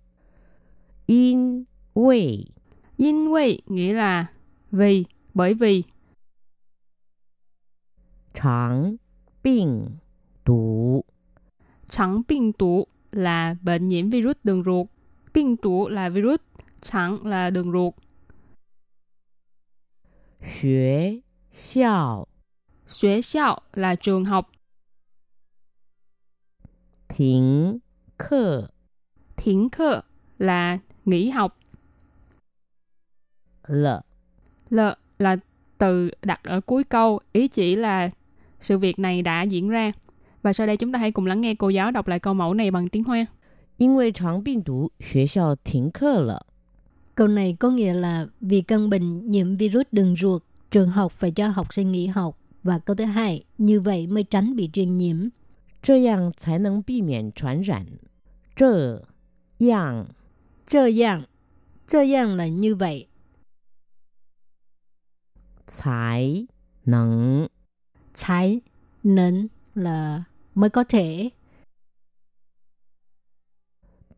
[1.06, 2.52] 因为
[2.98, 4.28] 因为 nghĩa là
[4.72, 5.86] vì, bởi vì.
[8.34, 8.98] 肠
[9.42, 10.00] 病
[10.44, 11.06] 毒
[11.90, 14.88] Chẳng病毒 là bệnh nhiễm virus đường ruột.
[15.34, 16.40] 病毒 là virus,
[16.82, 17.94] chẳng là đường ruột.
[20.42, 22.28] 学校
[22.86, 24.52] 学校 là trường học.
[27.12, 27.80] 停
[28.18, 28.70] 课
[29.38, 30.02] Thiển khơ
[30.38, 31.60] là nghỉ học.
[33.68, 34.02] 了
[34.70, 34.80] L
[35.20, 35.38] là
[35.78, 38.10] từ đặt ở cuối câu, ý chỉ là
[38.60, 39.92] sự việc này đã diễn ra.
[40.42, 42.54] Và sau đây chúng ta hãy cùng lắng nghe cô giáo đọc lại câu mẫu
[42.54, 43.26] này bằng tiếng Hoa.
[43.78, 46.46] 因为肠病毒，学校停课了。
[47.16, 51.32] Câu này có nghĩa là vì căn bệnh nhiễm virus đường ruột, trường học phải
[51.32, 52.40] cho học sinh nghỉ học.
[52.64, 55.16] Và câu thứ hai, như vậy mới tránh bị truyền nhiễm.
[55.83, 57.87] 这样才能避免传染。
[58.55, 59.05] 这
[59.59, 60.15] 样。
[60.65, 61.29] 这样
[61.87, 63.11] 这样了因为？
[65.67, 66.47] 才
[66.85, 67.49] 能。
[68.15, 68.63] 才
[69.03, 71.33] 能了没个铁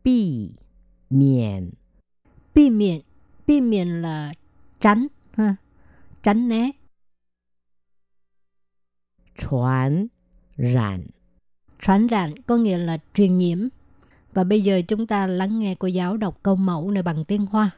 [0.01, 0.55] 避
[1.07, 1.73] 免。
[2.53, 3.03] 避免
[3.45, 4.33] 避免了
[4.79, 5.59] 真啊
[6.21, 6.75] 真呢
[9.33, 10.09] 传
[10.55, 11.09] 染。
[11.80, 13.58] 传染có nghĩa là truyền nhiễm.
[14.34, 17.46] Và bây giờ chúng ta lắng nghe cô giáo đọc câu mẫu này bằng tiếng
[17.46, 17.70] Hoa.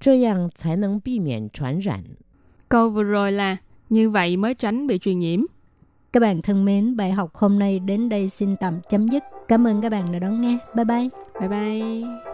[0.00, 2.02] 这样才能避免传染。
[2.68, 3.56] Câu vừa rồi là
[3.88, 5.40] như vậy mới tránh bị truyền nhiễm.
[6.12, 9.22] Các bạn thân mến, bài học hôm nay đến đây xin tạm chấm dứt.
[9.48, 10.58] Cảm ơn các bạn đã đón nghe.
[10.74, 11.08] Bye bye.
[11.40, 12.33] Bye bye.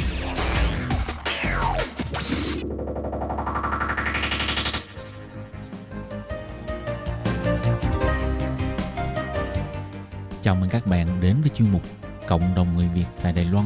[10.43, 11.81] Chào mừng các bạn đến với chuyên mục
[12.27, 13.65] Cộng đồng người Việt tại Đài Loan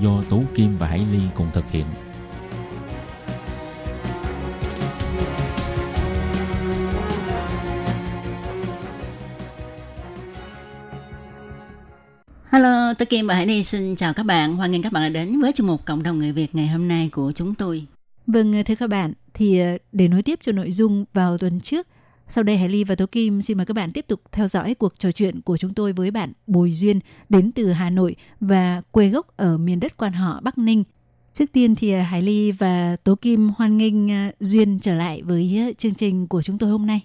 [0.00, 1.84] do Tú Kim và Hải Ly cùng thực hiện.
[12.50, 14.56] Hello, tôi Kim và Hải Ly xin chào các bạn.
[14.56, 16.88] Hoan nghênh các bạn đã đến với chương mục Cộng đồng người Việt ngày hôm
[16.88, 17.86] nay của chúng tôi.
[18.26, 21.86] Vâng, thưa các bạn, thì ờ, để nối tiếp cho nội dung vào tuần trước,
[22.32, 24.74] sau đây Hải Ly và Tố Kim xin mời các bạn tiếp tục theo dõi
[24.74, 28.82] cuộc trò chuyện của chúng tôi với bạn Bùi Duyên đến từ Hà Nội và
[28.90, 30.84] quê gốc ở miền đất quan họ Bắc Ninh.
[31.32, 35.22] Trước tiên thì ờ, Hải Ly và Tố Kim hoan nghênh ờ, Duyên trở lại
[35.22, 37.00] với chương trình của chúng tôi hôm nay.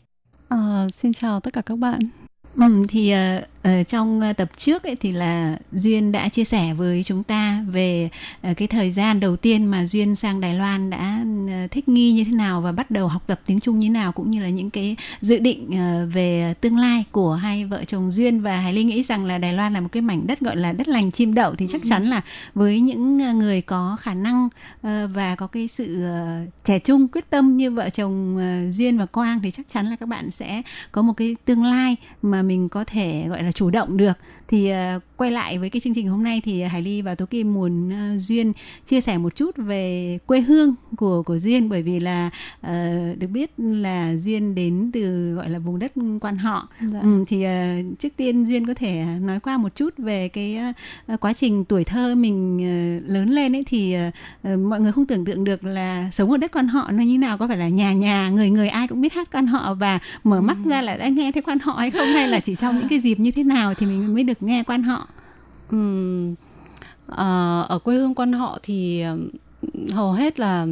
[0.48, 2.00] À, xin chào tất cả các bạn.
[2.56, 3.14] Ừ, thì
[3.68, 8.10] ở trong tập trước ấy thì là duyên đã chia sẻ với chúng ta về
[8.52, 12.12] uh, cái thời gian đầu tiên mà duyên sang đài loan đã uh, thích nghi
[12.12, 14.42] như thế nào và bắt đầu học tập tiếng trung như thế nào cũng như
[14.42, 15.70] là những cái dự định
[16.14, 19.54] về tương lai của hai vợ chồng duyên và hải linh nghĩ rằng là đài
[19.54, 21.90] loan là một cái mảnh đất gọi là đất lành chim đậu thì chắc ừ.
[21.90, 22.22] chắn là
[22.54, 24.50] với những người có khả năng
[25.14, 26.06] và có cái sự
[26.64, 28.38] trẻ trung quyết tâm như vợ chồng
[28.72, 31.96] duyên và quang thì chắc chắn là các bạn sẽ có một cái tương lai
[32.22, 34.14] mà mình có thể gọi là chủ động được
[34.48, 37.26] thì ờ, quay lại với cái chương trình hôm nay thì Hải Ly và Tố
[37.26, 38.54] Kim muốn uh, duyên
[38.86, 41.70] chia sẻ một chút về quê hương của của duyên.
[41.70, 42.30] Bởi vì là
[42.68, 42.72] uh,
[43.18, 46.70] được biết là duyên đến từ gọi là vùng đất quan họ.
[46.82, 47.00] Dạ.
[47.00, 50.60] ừ, thì uh, trước tiên duyên có thể nói qua một chút về cái
[51.14, 53.96] uh, quá trình tuổi thơ mình uh, lớn lên ấy thì
[54.44, 57.18] uh, mọi người không tưởng tượng được là sống ở đất quan họ nó như
[57.18, 57.38] nào.
[57.38, 60.42] Có phải là nhà nhà người người ai cũng biết hát quan họ và mở
[60.42, 60.70] mắt ừ.
[60.70, 62.08] ra là đã nghe thấy quan họ hay không?
[62.08, 64.64] Hay là chỉ trong những cái dịp như thế nào thì mình mới được nghe
[64.64, 65.07] quan họ
[67.08, 69.04] À, ở quê hương quan họ thì
[69.92, 70.68] hầu hết là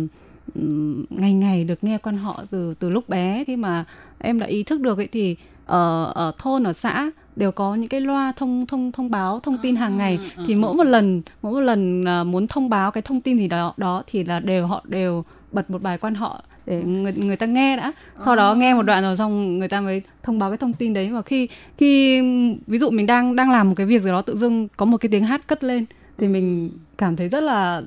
[1.10, 3.44] ngày ngày được nghe quan họ từ từ lúc bé.
[3.48, 3.86] Khi mà
[4.20, 7.90] em đã ý thức được ấy thì ở ở thôn ở xã đều có những
[7.90, 10.20] cái loa thông thông thông báo thông tin hàng ngày.
[10.38, 13.38] À, thì mỗi một lần mỗi một lần à, muốn thông báo cái thông tin
[13.38, 17.14] gì đó đó thì là đều họ đều bật một bài quan họ để người
[17.14, 17.94] người ta nghe đã.
[18.26, 20.94] Sau đó nghe một đoạn rồi xong người ta mới thông báo cái thông tin
[20.94, 21.10] đấy.
[21.10, 21.48] Và khi
[21.78, 22.22] khi
[22.68, 24.98] ví dụ mình đang đang làm một cái việc gì đó tự dưng có một
[24.98, 25.86] cái tiếng hát cất lên
[26.18, 27.82] thì mình cảm thấy rất là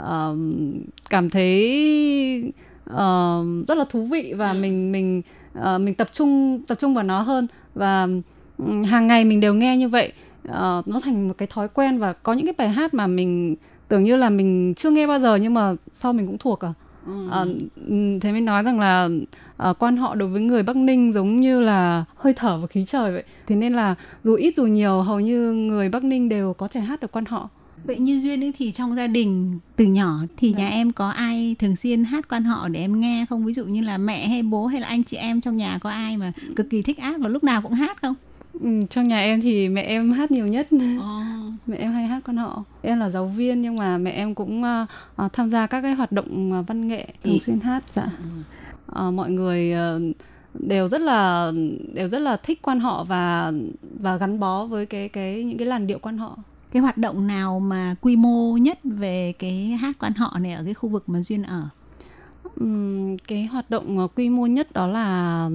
[0.00, 0.38] uh,
[1.10, 2.52] cảm thấy
[2.90, 4.58] uh, rất là thú vị và ừ.
[4.58, 5.22] mình mình
[5.58, 7.46] uh, mình tập trung tập trung vào nó hơn.
[7.74, 8.08] Và
[8.86, 10.12] hàng ngày mình đều nghe như vậy.
[10.48, 13.56] Uh, nó thành một cái thói quen và có những cái bài hát mà mình
[13.88, 16.72] tưởng như là mình chưa nghe bao giờ nhưng mà sau mình cũng thuộc à
[17.06, 17.28] Ừ.
[17.30, 17.44] À,
[18.20, 19.08] thế mới nói rằng là
[19.56, 22.84] à, quan họ đối với người Bắc Ninh giống như là hơi thở và khí
[22.84, 23.24] trời vậy.
[23.46, 26.80] Thế nên là dù ít dù nhiều hầu như người Bắc Ninh đều có thể
[26.80, 27.48] hát được quan họ.
[27.84, 31.56] Vậy như duyên ấy thì trong gia đình từ nhỏ thì nhà em có ai
[31.58, 33.44] thường xuyên hát quan họ để em nghe không?
[33.44, 35.90] Ví dụ như là mẹ hay bố hay là anh chị em trong nhà có
[35.90, 38.14] ai mà cực kỳ thích hát và lúc nào cũng hát không?
[38.60, 41.43] Ừ, trong nhà em thì mẹ em hát nhiều nhất oh.
[41.66, 42.64] Mẹ em hay hát quan họ.
[42.82, 44.62] Em là giáo viên nhưng mà mẹ em cũng
[45.22, 48.08] uh, tham gia các cái hoạt động uh, văn nghệ thường xuyên hát dạ.
[49.06, 50.16] Uh, mọi người uh,
[50.54, 51.52] đều rất là
[51.94, 53.52] đều rất là thích quan họ và
[54.00, 56.36] và gắn bó với cái cái những cái làn điệu quan họ.
[56.72, 60.64] Cái hoạt động nào mà quy mô nhất về cái hát quan họ này ở
[60.64, 61.68] cái khu vực mà duyên ở?
[62.60, 65.50] Um, cái hoạt động quy mô nhất đó là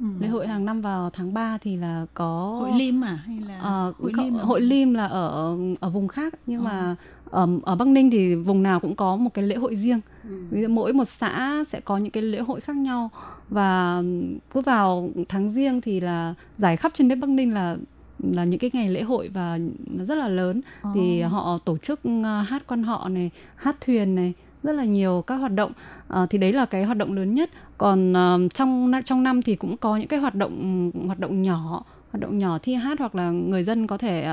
[0.00, 0.06] Ừ.
[0.20, 3.88] lễ hội hàng năm vào tháng 3 thì là có hội lim à hay là
[3.88, 6.64] uh, hội lim hội lim là ở ở vùng khác nhưng à.
[6.64, 6.96] mà
[7.30, 10.44] ở ở Bắc Ninh thì vùng nào cũng có một cái lễ hội riêng ừ.
[10.50, 13.10] ví dụ mỗi một xã sẽ có những cái lễ hội khác nhau
[13.48, 14.02] và
[14.50, 17.76] cứ vào tháng riêng thì là giải khắp trên đất Bắc Ninh là
[18.18, 20.94] là những cái ngày lễ hội và nó rất là lớn oh.
[20.94, 22.00] thì họ tổ chức
[22.48, 25.72] hát quan họ này hát thuyền này rất là nhiều các hoạt động
[26.12, 29.56] uh, thì đấy là cái hoạt động lớn nhất còn uh, trong trong năm thì
[29.56, 33.14] cũng có những cái hoạt động hoạt động nhỏ hoạt động nhỏ thi hát hoặc
[33.14, 34.28] là người dân có thể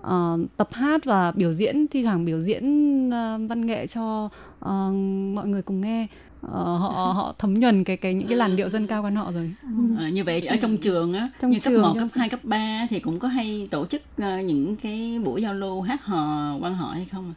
[0.00, 2.64] uh, tập hát và biểu diễn thi thoảng biểu diễn
[3.08, 4.94] uh, văn nghệ cho uh,
[5.34, 6.06] mọi người cùng nghe.
[6.46, 9.32] Uh, họ họ thấm nhuần cái cái những cái làn điệu dân ca quan họ
[9.32, 9.52] rồi.
[9.98, 12.40] À, như vậy ở trong trường á trong như trường, cấp 1, cấp 2, cấp
[12.42, 16.56] 3 thì cũng có hay tổ chức uh, những cái buổi giao lưu hát hò
[16.60, 17.34] quan họ hay không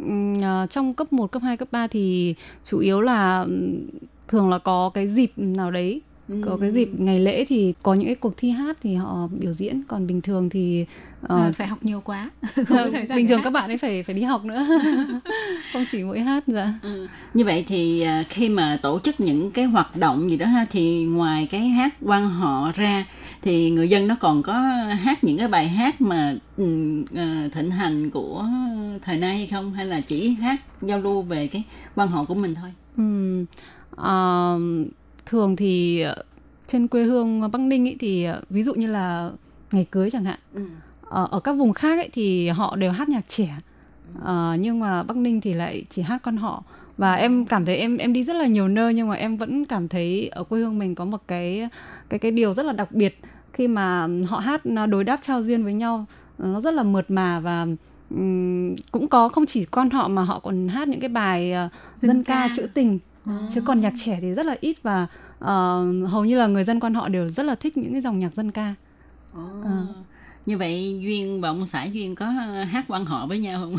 [0.00, 2.34] uh, trong cấp 1, cấp 2, cấp 3 thì
[2.64, 3.46] chủ yếu là
[4.28, 6.42] thường là có cái dịp nào đấy ừ.
[6.46, 9.52] có cái dịp ngày lễ thì có những cái cuộc thi hát thì họ biểu
[9.52, 9.82] diễn.
[9.88, 10.86] Còn bình thường thì
[11.24, 12.30] uh, à, phải học nhiều quá.
[13.16, 14.66] Bình thường các bạn ấy phải phải đi học nữa.
[15.72, 16.72] Không chỉ mỗi hát dạ.
[16.82, 17.08] Ừ.
[17.34, 20.66] như vậy thì uh, khi mà tổ chức những cái hoạt động gì đó ha
[20.70, 23.04] thì ngoài cái hát quan họ ra
[23.42, 24.52] thì người dân nó còn có
[25.02, 26.68] hát những cái bài hát mà uh,
[27.52, 28.46] thịnh hành của
[29.02, 29.72] thời nay hay không?
[29.72, 31.62] Hay là chỉ hát giao lưu về cái
[31.94, 32.72] quan họ của mình thôi?
[32.96, 33.44] Ừ.
[33.92, 34.88] uh,
[35.26, 36.04] thường thì
[36.66, 39.30] trên quê hương Bắc Ninh ý, thì ví dụ như là
[39.72, 40.38] ngày cưới chẳng hạn.
[40.54, 40.66] Ừ.
[41.02, 43.56] ở, ở các vùng khác ấy, thì họ đều hát nhạc trẻ.
[44.18, 46.62] Uh, nhưng mà Bắc Ninh thì lại chỉ hát con họ.
[46.96, 49.64] Và em cảm thấy em em đi rất là nhiều nơi nhưng mà em vẫn
[49.64, 51.68] cảm thấy ở quê hương mình có một cái
[52.08, 53.20] cái cái điều rất là đặc biệt.
[53.52, 56.06] Khi mà họ hát đối đáp trao duyên với nhau
[56.38, 57.66] nó rất là mượt mà và
[58.10, 61.72] um, cũng có không chỉ con họ mà họ còn hát những cái bài uh,
[62.00, 62.54] dân, dân ca, ca.
[62.56, 62.98] trữ tình
[63.28, 63.38] à.
[63.54, 65.06] chứ còn nhạc trẻ thì rất là ít và
[65.38, 68.18] uh, hầu như là người dân quan họ đều rất là thích những cái dòng
[68.18, 68.74] nhạc dân ca.
[69.32, 69.64] Oh.
[69.64, 69.82] à.
[70.46, 72.26] như vậy duyên và ông xã duyên có
[72.70, 73.76] hát quan họ với nhau không?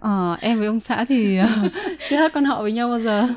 [0.00, 1.38] Ờ, em với ông xã thì
[2.08, 3.28] chưa hát quan họ với nhau bao giờ.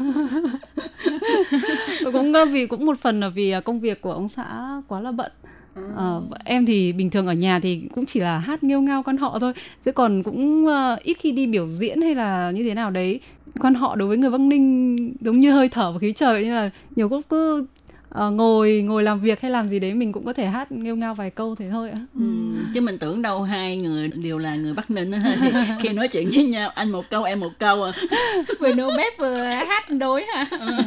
[2.14, 5.32] Cũng vì cũng một phần là vì công việc của ông xã quá là bận.
[5.80, 9.18] Uh, em thì bình thường ở nhà thì cũng chỉ là hát nghêu ngao con
[9.18, 9.54] họ thôi.
[9.86, 13.20] Chứ còn cũng uh, ít khi đi biểu diễn hay là như thế nào đấy
[13.60, 16.54] quan họ đối với người Bắc Ninh giống như hơi thở và khí trời như
[16.54, 17.66] là nhiều lúc cứ
[18.14, 20.96] uh, ngồi ngồi làm việc hay làm gì đấy mình cũng có thể hát nghêu
[20.96, 22.00] ngao vài câu thế thôi ạ.
[22.20, 22.26] Ừ.
[22.74, 25.50] Chứ mình tưởng đâu hai người đều là người Bắc Ninh đó thì
[25.82, 27.92] khi nói chuyện với nhau anh một câu em một câu à.
[28.60, 30.46] vừa nấu bếp vừa hát đối hả?
[30.60, 30.78] Ừ.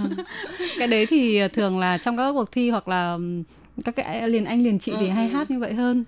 [0.78, 3.18] Cái đấy thì thường là trong các cuộc thi hoặc là
[3.84, 5.12] các cái liền anh liền chị thì ừ.
[5.12, 6.04] hay hát như vậy hơn.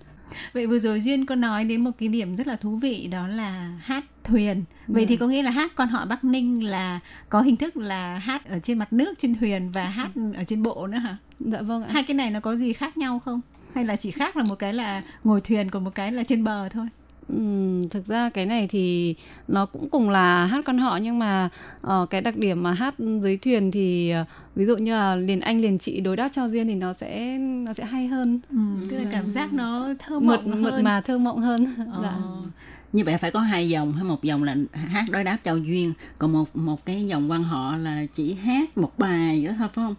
[0.53, 3.29] Vậy vừa rồi Duyên có nói đến một cái điểm rất là thú vị đó
[3.29, 4.65] là hát thuyền.
[4.87, 5.07] Vậy ừ.
[5.09, 8.49] thì có nghĩa là hát con họ Bắc Ninh là có hình thức là hát
[8.49, 10.33] ở trên mặt nước trên thuyền và hát ừ.
[10.37, 11.17] ở trên bộ nữa hả?
[11.41, 11.89] Dạ vâng ạ.
[11.93, 13.41] Hai cái này nó có gì khác nhau không?
[13.75, 16.45] Hay là chỉ khác là một cái là ngồi thuyền còn một cái là trên
[16.45, 16.89] bờ thôi?
[17.29, 17.37] Ừ,
[17.91, 19.15] thực ra cái này thì
[19.49, 21.49] nó cũng cùng là hát con họ nhưng mà
[21.87, 24.27] uh, cái đặc điểm mà hát dưới thuyền thì uh,
[24.57, 27.39] ví dụ như là liền anh liền chị đối đáp cho duyên thì nó sẽ
[27.39, 28.41] nó sẽ hay hơn.
[28.51, 28.59] Ừ,
[28.91, 30.63] tức là cảm giác nó thơ mộng mượt, hơn.
[30.63, 31.67] mượt mà thơ mộng hơn.
[31.93, 32.01] Ờ.
[32.03, 32.15] dạ.
[32.93, 35.93] như vậy phải có hai dòng hay một dòng là hát đối đáp trao duyên
[36.19, 39.85] còn một một cái dòng quan họ là chỉ hát một bài đó thôi phải
[39.85, 39.95] không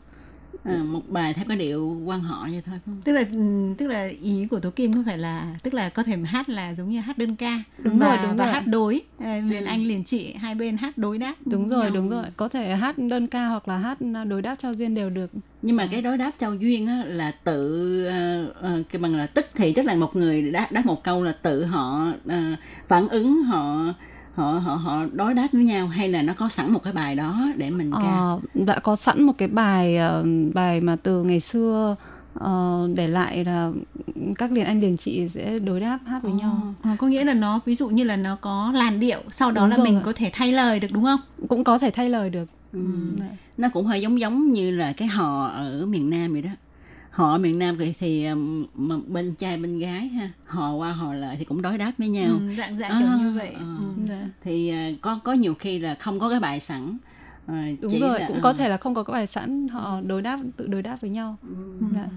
[0.63, 3.01] à, một bài theo cái điệu quan họ vậy thôi không?
[3.03, 6.03] tức là ừ, tức là ý của tố kim không phải là tức là có
[6.03, 8.53] thể hát là giống như hát đơn ca đúng và, rồi đúng và rồi.
[8.53, 9.67] hát đối à, liền ừ.
[9.67, 11.89] anh liền chị hai bên hát đối đáp đúng rồi nhau.
[11.89, 13.97] đúng rồi có thể hát đơn ca hoặc là hát
[14.27, 15.31] đối đáp cho duyên đều được
[15.61, 19.25] nhưng mà cái đối đáp trao duyên á, là tự uh, uh, cái bằng là
[19.25, 23.07] tức thì tức là một người đáp đáp một câu là tự họ uh, phản
[23.07, 23.93] ứng họ
[24.39, 27.15] họ họ họ đối đáp với nhau hay là nó có sẵn một cái bài
[27.15, 31.23] đó để mình ca ờ, đã có sẵn một cái bài uh, bài mà từ
[31.23, 31.95] ngày xưa
[32.39, 33.71] uh, để lại là
[34.37, 36.41] các liền anh liền chị sẽ đối đáp hát với oh.
[36.41, 39.51] nhau à, có nghĩa là nó ví dụ như là nó có làn điệu sau
[39.51, 40.01] đó đúng là mình ạ.
[40.05, 42.79] có thể thay lời được đúng không cũng có thể thay lời được ừ.
[43.57, 46.49] nó cũng hơi giống giống như là cái hò ở miền nam vậy đó
[47.11, 48.27] họ miền Nam thì thì
[48.75, 52.09] mà bên trai bên gái ha họ qua họ lại thì cũng đối đáp với
[52.09, 52.29] nhau.
[52.29, 53.49] Ừ, dạng dạng à, kiểu như vậy.
[53.55, 53.65] À,
[54.07, 54.15] ừ.
[54.43, 56.97] thì uh, có có nhiều khi là không có cái bài sẵn.
[57.47, 60.01] À, đúng rồi là, cũng uh, có thể là không có cái bài sẵn họ
[60.01, 61.37] đối đáp tự đối đáp với nhau.
[61.41, 61.85] Ừ.
[61.95, 62.07] dạ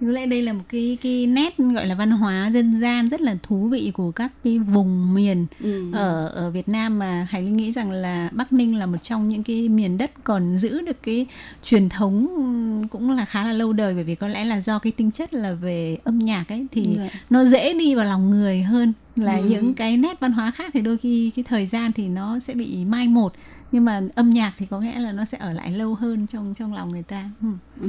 [0.00, 3.20] có lẽ đây là một cái cái nét gọi là văn hóa dân gian rất
[3.20, 5.92] là thú vị của các cái vùng miền ừ.
[5.92, 9.28] ở ở Việt Nam mà Hải Linh nghĩ rằng là Bắc Ninh là một trong
[9.28, 11.26] những cái miền đất còn giữ được cái
[11.62, 12.28] truyền thống
[12.90, 15.34] cũng là khá là lâu đời bởi vì có lẽ là do cái tính chất
[15.34, 17.02] là về âm nhạc ấy thì ừ.
[17.30, 19.48] nó dễ đi vào lòng người hơn là ừ.
[19.48, 22.54] những cái nét văn hóa khác thì đôi khi cái thời gian thì nó sẽ
[22.54, 23.32] bị mai một
[23.72, 26.54] nhưng mà âm nhạc thì có nghĩa là nó sẽ ở lại lâu hơn trong
[26.58, 27.30] trong lòng người ta.
[27.42, 27.48] Ừ.
[27.80, 27.88] Ừ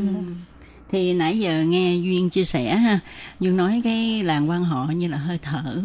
[0.89, 2.99] thì nãy giờ nghe duyên chia sẻ ha
[3.39, 5.81] duyên nói cái làng quan họ như là hơi thở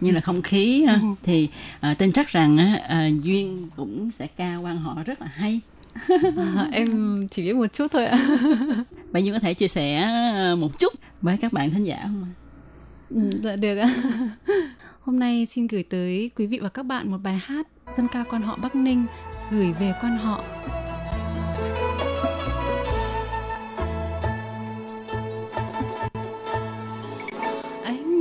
[0.00, 0.94] như là không khí ha.
[0.94, 1.00] Ừ.
[1.22, 1.48] thì
[1.80, 5.60] à, tin chắc rằng à, duyên cũng sẽ ca quan họ rất là hay.
[6.36, 8.18] À, em chỉ biết một chút thôi ạ.
[9.12, 10.92] Bạn duyên có thể chia sẻ à, một chút
[11.22, 12.32] với các bạn thính giả không ạ?
[13.10, 13.94] Ừ, dạ được ạ.
[15.00, 18.24] Hôm nay xin gửi tới quý vị và các bạn một bài hát dân ca
[18.30, 19.04] quan họ bắc ninh
[19.50, 20.44] gửi về quan họ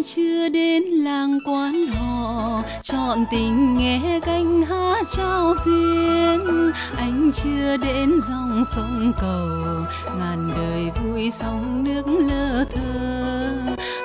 [0.06, 6.72] chưa đến làng quán họ, chọn tình nghe canh hát trao duyên.
[6.98, 9.86] Anh chưa đến dòng sông cầu,
[10.20, 13.52] ngàn đời vui sóng nước lơ thơ.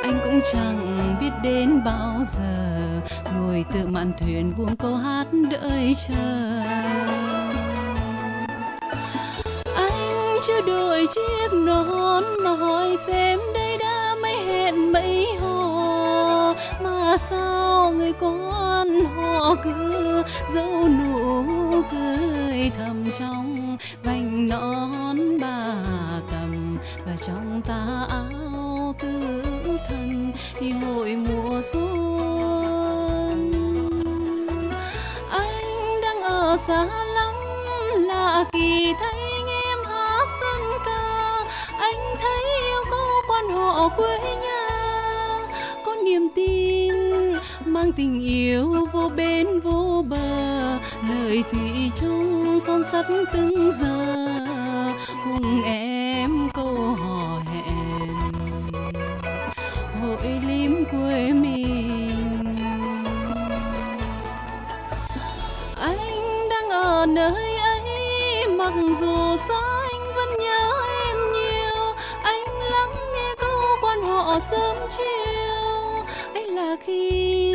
[0.02, 2.86] Anh cũng chẳng biết đến bao giờ,
[3.36, 6.62] ngồi tự mạn thuyền buông câu hát đợi chờ.
[9.76, 15.69] Anh chưa đổi chiếc nón mà hỏi xem đây đã mấy hẹn mấy hò
[17.10, 25.74] mà sao người con họ cứ dấu nụ cười thầm trong vành nón bà
[26.30, 29.42] cầm và trong ta áo tứ
[29.88, 33.52] thân thì hội mùa xuân.
[35.30, 36.84] Anh đang ở xa
[37.14, 37.34] lắm,
[37.94, 39.20] lạ kỳ thấy
[39.64, 41.44] em hát sân ca.
[41.78, 44.59] Anh thấy yêu cô quan họ quê nhà
[46.04, 46.94] niềm tin
[47.64, 50.78] mang tình yêu vô bên vô bờ,
[51.08, 54.26] lời thủy chung son sắt từng giờ,
[55.24, 58.14] cùng em câu hò hẹn.
[60.02, 62.10] Hội lim quê mình.
[65.80, 69.60] Anh đang ở nơi ấy, mặc dù xa
[69.92, 70.72] anh vẫn nhớ
[71.06, 71.94] em nhiều.
[72.22, 75.39] Anh lắng nghe câu quan họ sớm chiều
[76.70, 77.54] là khi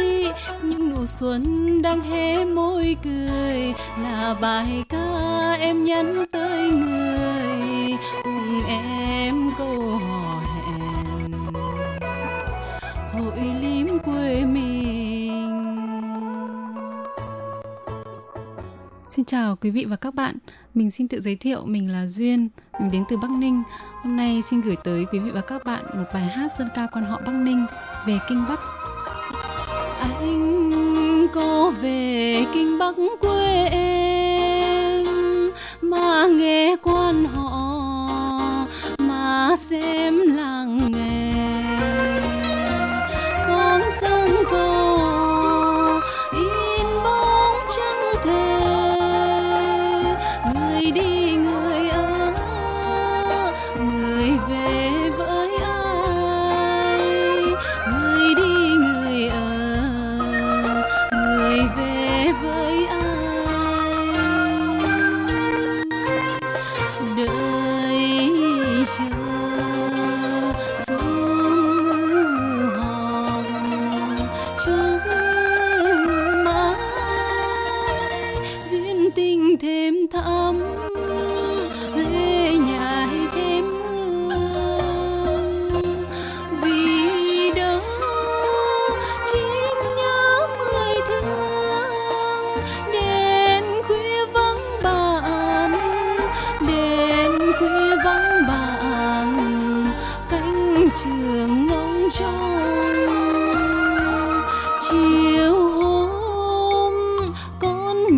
[0.63, 7.91] những nụ xuân đang hé môi cười là bài ca em nhắn tới người
[8.23, 11.31] cùng em câu hò hẹn
[13.13, 15.75] hội lim quê mình
[19.07, 20.37] Xin chào quý vị và các bạn.
[20.73, 22.49] Mình xin tự giới thiệu mình là Duyên,
[22.79, 23.63] mình đến từ Bắc Ninh.
[24.03, 26.87] Hôm nay xin gửi tới quý vị và các bạn một bài hát dân ca
[26.91, 27.65] quan họ Bắc Ninh
[28.05, 28.74] về Kinh Bắc
[31.71, 35.05] về kinh bắc quê em.
[35.81, 38.65] Mà nghe quan họ
[38.97, 40.94] mà xem làng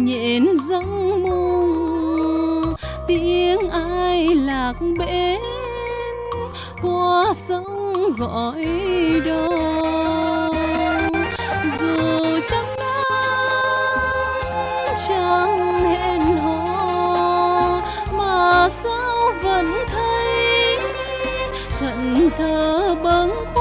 [0.06, 2.76] nhện răng mùng
[3.08, 5.42] tiếng ai lạc bên,
[6.82, 8.66] qua sông gọi
[9.26, 9.48] đò
[11.80, 13.18] dù chẳng nắng
[15.08, 17.82] chẳng hẹn hò,
[18.18, 20.78] mà sao vẫn thấy
[21.80, 23.57] thận thờ bâng khuâng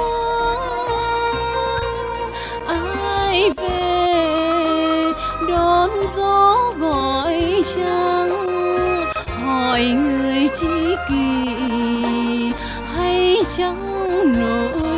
[6.17, 8.31] gió gọi trăng,
[9.45, 12.53] hỏi người chi kỳ,
[12.97, 13.85] hay chẳng
[14.39, 14.97] nỗi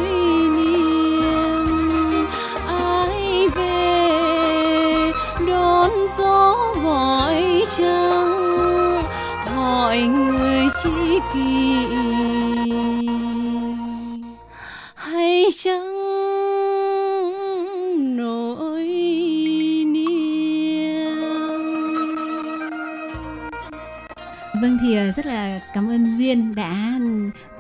[0.57, 2.27] niềm?
[2.67, 5.13] Ai về
[5.47, 9.03] đón gió gọi trăng,
[9.57, 11.78] hỏi người chi kỳ?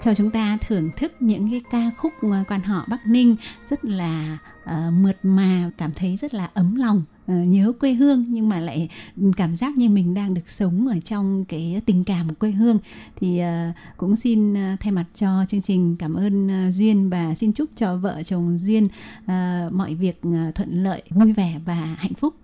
[0.01, 3.85] Cho chúng ta thưởng thức những cái ca khúc ờ, quan họ Bắc Ninh rất
[3.85, 7.03] là uh, mượt mà, cảm thấy rất là ấm lòng.
[7.33, 8.89] uh, nhớ quê hương nhưng mà lại
[9.37, 12.79] cảm giác như mình đang được sống ở trong cái tình cảm của quê hương
[13.17, 17.35] thì uh, cũng xin uh, thay mặt cho chương trình cảm ơn uh, Duyên và
[17.35, 18.89] xin chúc cho vợ chồng Duyên
[19.25, 22.35] uh, mọi việc uh, thuận lợi, vui vẻ và hạnh phúc.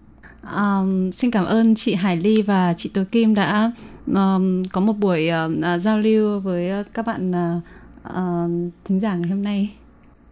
[0.56, 3.72] Um, xin cảm ơn chị Hải Ly và chị Tố Kim đã
[4.06, 7.62] um, có một buổi uh, giao lưu với uh, các bạn uh,
[8.08, 9.70] uh, thính giả ngày hôm nay.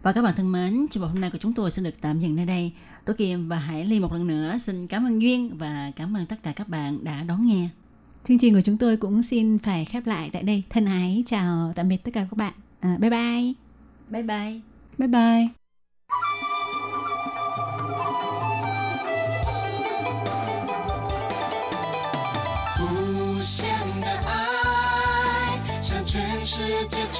[0.01, 2.19] Và các bạn thân mến, chương trình hôm nay của chúng tôi xin được tạm
[2.19, 2.71] dừng nơi đây.
[3.05, 6.25] Tố Kim và Hải Ly một lần nữa xin cảm ơn Duyên và cảm ơn
[6.25, 7.69] tất cả các bạn đã đón nghe.
[8.23, 10.63] Chương trình của chúng tôi cũng xin phải khép lại tại đây.
[10.69, 12.53] Thân ái chào tạm biệt tất cả các bạn.
[12.79, 13.53] À, bye bye.
[14.09, 14.61] Bye bye.
[14.97, 15.62] Bye bye.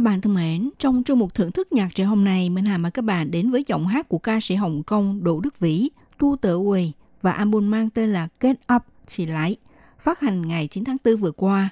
[0.00, 2.78] Các bạn thân mến, trong chương mục thưởng thức nhạc trẻ hôm nay, Minh Hà
[2.78, 5.90] mời các bạn đến với giọng hát của ca sĩ Hồng Kông Đỗ Đức Vĩ,
[6.18, 6.92] Tu Tự Quỳ
[7.22, 9.56] và album mang tên là Get Up Chỉ Lại,
[10.00, 11.70] phát hành ngày 9 tháng 4 vừa qua.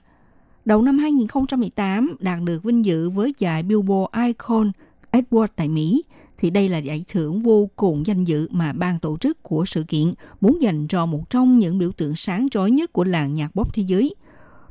[0.64, 4.72] Đầu năm 2018 đạt được vinh dự với giải Billboard Icon
[5.12, 6.02] Award tại Mỹ,
[6.38, 9.84] thì đây là giải thưởng vô cùng danh dự mà ban tổ chức của sự
[9.88, 13.48] kiện muốn dành cho một trong những biểu tượng sáng chói nhất của làng nhạc
[13.54, 14.14] pop thế giới–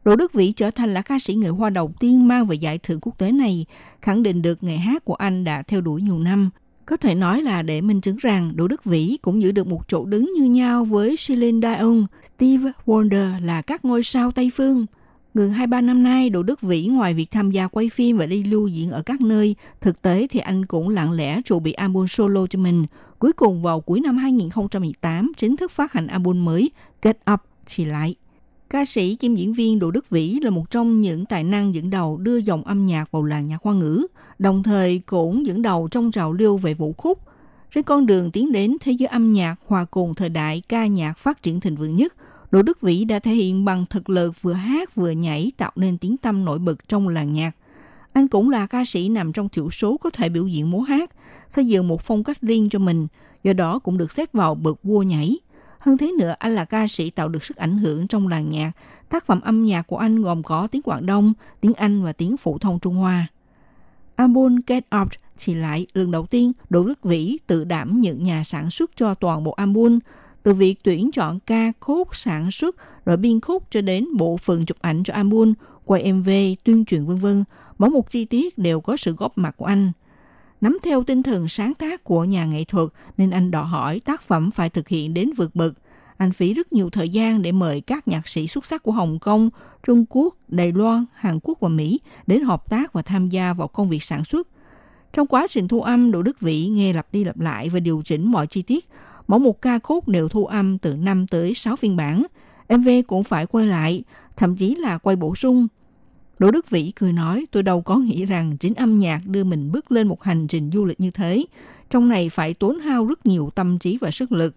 [0.08, 2.78] Đỗ Đức Vĩ trở thành là ca sĩ người Hoa đầu tiên mang về giải
[2.78, 3.66] thưởng quốc tế này,
[4.02, 6.50] khẳng định được nghề hát của anh đã theo đuổi nhiều năm.
[6.86, 9.82] Có thể nói là để minh chứng rằng Đỗ Đức Vĩ cũng giữ được một
[9.88, 14.86] chỗ đứng như nhau với Celine Dion, Steve Wonder là các ngôi sao Tây Phương.
[15.34, 18.44] Ngừng 2-3 năm nay, Đỗ Đức Vĩ ngoài việc tham gia quay phim và đi
[18.44, 22.06] lưu diễn ở các nơi, thực tế thì anh cũng lặng lẽ chuẩn bị album
[22.06, 22.86] solo cho mình.
[23.20, 27.86] Cuối cùng vào cuối năm 2018, chính thức phát hành album mới Get Up Chỉ
[27.86, 28.16] Lại.
[28.70, 31.90] Ca sĩ kiêm diễn viên Đỗ Đức Vĩ là một trong những tài năng dẫn
[31.90, 34.08] đầu đưa dòng âm nhạc vào làng nhạc hoa ngữ,
[34.40, 37.20] đồng thời cũng dẫn đầu trong trào lưu về vũ khúc.
[37.72, 41.18] Trên con đường tiến đến thế giới âm nhạc hòa cùng thời đại ca nhạc
[41.18, 42.14] phát triển thịnh vượng nhất,
[42.52, 45.98] Đỗ Đức Vĩ đã thể hiện bằng thực lực vừa hát vừa nhảy tạo nên
[45.98, 47.52] tiếng tăm nổi bật trong làng nhạc.
[48.14, 51.12] Anh cũng là ca sĩ nằm trong thiểu số có thể biểu diễn múa hát,
[51.50, 53.08] xây dựng một phong cách riêng cho mình,
[53.44, 55.38] do đó cũng được xếp vào bậc vua nhảy–
[55.80, 58.72] hơn thế nữa, anh là ca sĩ tạo được sức ảnh hưởng trong làng nhạc.
[59.10, 62.38] Tác phẩm âm nhạc của anh gồm có tiếng Quảng Đông, tiếng Anh và tiếng
[62.38, 63.28] phổ thông Trung Hoa.
[64.16, 68.44] Album Get Out chỉ lại lần đầu tiên Đỗ Đức Vĩ tự đảm nhận nhà
[68.44, 70.00] sản xuất cho toàn bộ album,
[70.44, 72.76] từ việc tuyển chọn ca khúc sản xuất
[73.06, 75.54] rồi biên khúc cho đến bộ phận chụp ảnh cho album,
[75.86, 76.30] quay MV,
[76.64, 77.44] tuyên truyền vân vân,
[77.78, 79.92] mỗi một chi tiết đều có sự góp mặt của anh–
[80.62, 84.22] Nắm theo tinh thần sáng tác của nhà nghệ thuật nên anh đòi hỏi tác
[84.22, 85.74] phẩm phải thực hiện đến vượt bậc.
[86.18, 89.20] Anh phí rất nhiều thời gian để mời các nhạc sĩ xuất sắc của Hồng
[89.20, 89.50] Kông,
[89.84, 93.68] Trung Quốc, Đài Loan, Hàn Quốc và Mỹ đến hợp tác và tham gia vào
[93.68, 94.48] công việc sản xuất.
[95.14, 98.02] Trong quá trình thu âm, Đỗ Đức Vĩ nghe lặp đi lặp lại và điều
[98.06, 98.90] chỉnh mọi chi tiết.
[99.28, 102.24] Mỗi một ca khúc đều thu âm từ 5 tới 6 phiên bản.
[102.70, 104.04] MV cũng phải quay lại,
[104.38, 105.68] thậm chí là quay bổ sung
[106.40, 109.72] Đỗ Đức Vĩ cười nói, tôi đâu có nghĩ rằng chính âm nhạc đưa mình
[109.72, 111.46] bước lên một hành trình du lịch như thế.
[111.90, 114.56] Trong này phải tốn hao rất nhiều tâm trí và sức lực.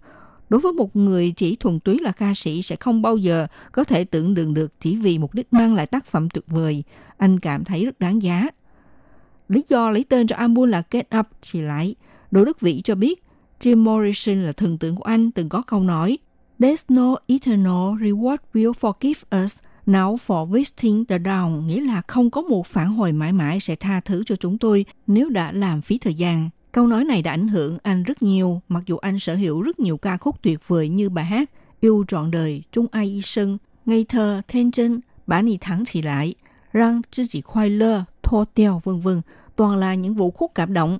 [0.49, 3.85] Đối với một người chỉ thuần túy là ca sĩ sẽ không bao giờ có
[3.85, 6.85] thể tưởng tượng được chỉ vì mục đích mang lại tác phẩm tuyệt vời.
[7.18, 8.49] Anh cảm thấy rất đáng giá.
[9.49, 11.95] Lý do lấy tên cho album là Get Up chỉ lại.
[12.31, 13.24] Đỗ Đức Vĩ cho biết
[13.61, 16.18] Jim Morrison là thần tượng của anh từng có câu nói
[16.59, 19.57] There's no eternal reward will forgive us–
[19.91, 23.76] Now for wasting the down nghĩa là không có một phản hồi mãi mãi sẽ
[23.76, 26.51] tha thứ cho chúng tôi nếu đã làm phí thời gian.
[26.72, 29.80] Câu nói này đã ảnh hưởng anh rất nhiều, mặc dù anh sở hữu rất
[29.80, 33.59] nhiều ca khúc tuyệt vời như bài hát Yêu trọn đời, Trung Ai Y Sân,
[33.86, 36.34] Ngây thơ, Thiên chân, Bả Nì Thắng Thì Lại,
[36.72, 39.20] Răng Chứ Chỉ Khoai Lơ, Thô Tèo, vân vân
[39.57, 40.99] toàn là những vũ khúc cảm động.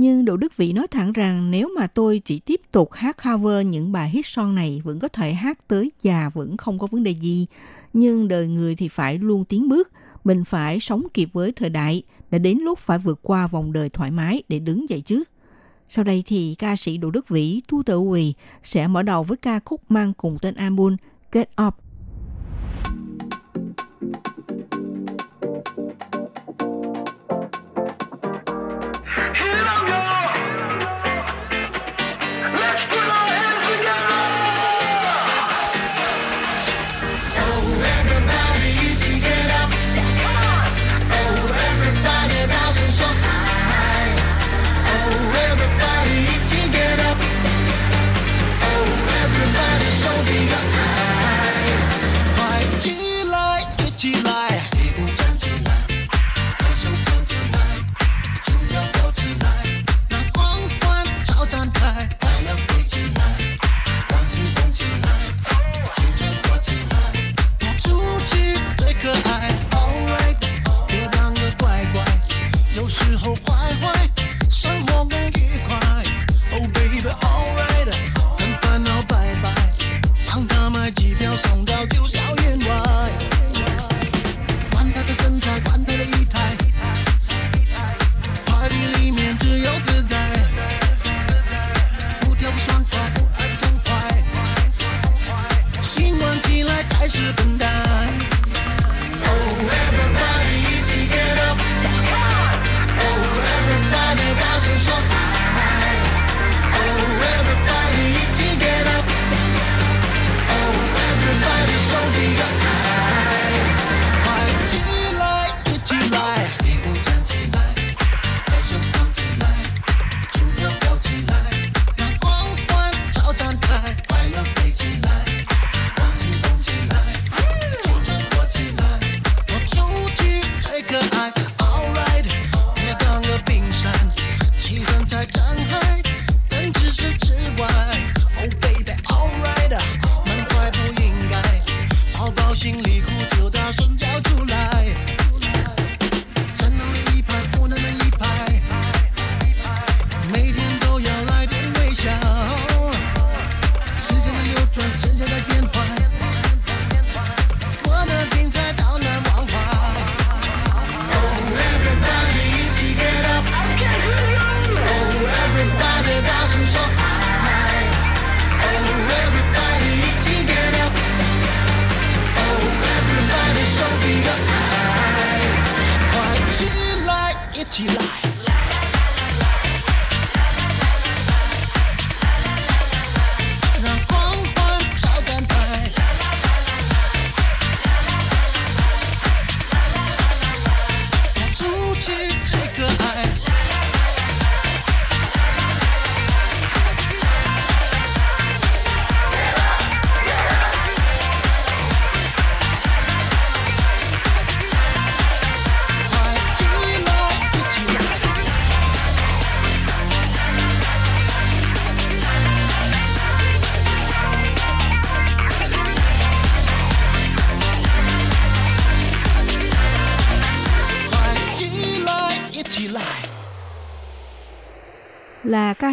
[0.00, 3.66] Nhưng Đỗ Đức Vĩ nói thẳng rằng nếu mà tôi chỉ tiếp tục hát cover
[3.66, 7.02] những bài hit son này vẫn có thể hát tới già vẫn không có vấn
[7.02, 7.46] đề gì.
[7.92, 9.90] Nhưng đời người thì phải luôn tiến bước,
[10.24, 13.88] mình phải sống kịp với thời đại, đã đến lúc phải vượt qua vòng đời
[13.88, 15.24] thoải mái để đứng dậy chứ.
[15.88, 19.36] Sau đây thì ca sĩ Đỗ Đức Vĩ, Thu Tự Quỳ sẽ mở đầu với
[19.36, 20.96] ca khúc mang cùng tên album
[21.32, 21.74] Get Up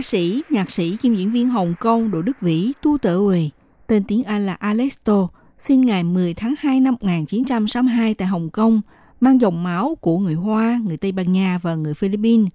[0.06, 3.49] sĩ, nhạc sĩ kim diễn viên Hồng Kông Đỗ Đức Vĩ Tu Tự Uy,
[3.88, 5.28] tên tiếng Anh là Alesto,
[5.60, 8.82] sinh ngày 10 tháng 2 năm 1962 tại Hồng Kông,
[9.20, 12.47] mang dòng máu của người Hoa, người Tây Ban Nha và người Philippines.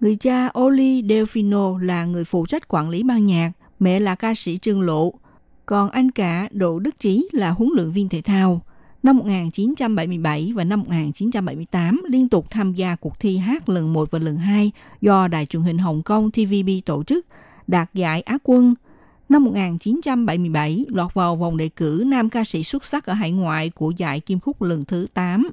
[0.00, 4.34] Người cha Oli Delfino là người phụ trách quản lý ban nhạc, mẹ là ca
[4.34, 5.12] sĩ Trương Lộ,
[5.66, 8.62] còn anh cả Đỗ Đức Chí là huấn luyện viên thể thao.
[9.02, 14.18] Năm 1977 và năm 1978 liên tục tham gia cuộc thi hát lần 1 và
[14.18, 17.26] lần 2 do Đài truyền hình Hồng Kông TVB tổ chức,
[17.66, 18.74] đạt giải Á quân.
[19.28, 23.70] Năm 1977 lọt vào vòng đề cử nam ca sĩ xuất sắc ở hải ngoại
[23.70, 25.50] của giải Kim Khúc lần thứ 8.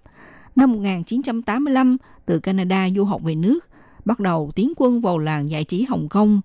[0.55, 3.59] Năm 1985 từ Canada du học về nước,
[4.05, 6.41] bắt đầu tiến quân vào làng giải trí Hồng Kông,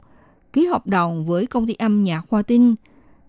[0.52, 2.74] ký hợp đồng với công ty âm nhạc Hoa Tinh.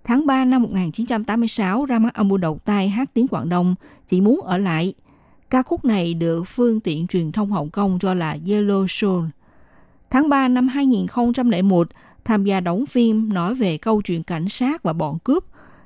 [0.06, 3.76] Tháng 3 năm 1986 ra mắt album đầu tay hát tiếng Quảng Đông,
[4.08, 4.93] chỉ muốn ở lại.
[5.49, 9.26] Ca khúc này được phương tiện truyền thông Hồng Kông cho là Yellow Soul.
[10.10, 11.88] Tháng 3 năm 2001,
[12.26, 15.45] tham gia đóng phim nói về câu chuyện cảnh sát và bọn cướp.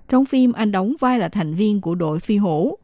[0.09, 2.77] Trong phim, anh đóng vai là thành viên của đội phi hổ.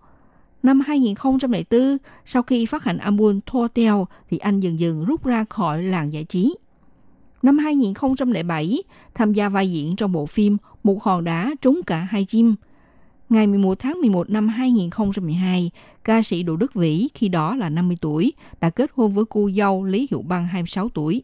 [0.64, 5.46] Năm 2004, sau khi phát hành album Thua Teo, thì anh dần dần rút ra
[5.50, 6.56] khỏi làng giải trí.
[7.46, 8.84] Năm 2007,
[9.16, 12.56] tham gia vai diễn trong bộ phim Một hòn đá trúng cả hai chim.
[13.30, 15.72] Ngày 11 tháng 11 năm 2012,
[16.04, 19.50] ca sĩ Đỗ Đức Vĩ khi đó là 50 tuổi, đã kết hôn với cô
[19.56, 21.24] dâu Lý Hiệu Băng 26 tuổi.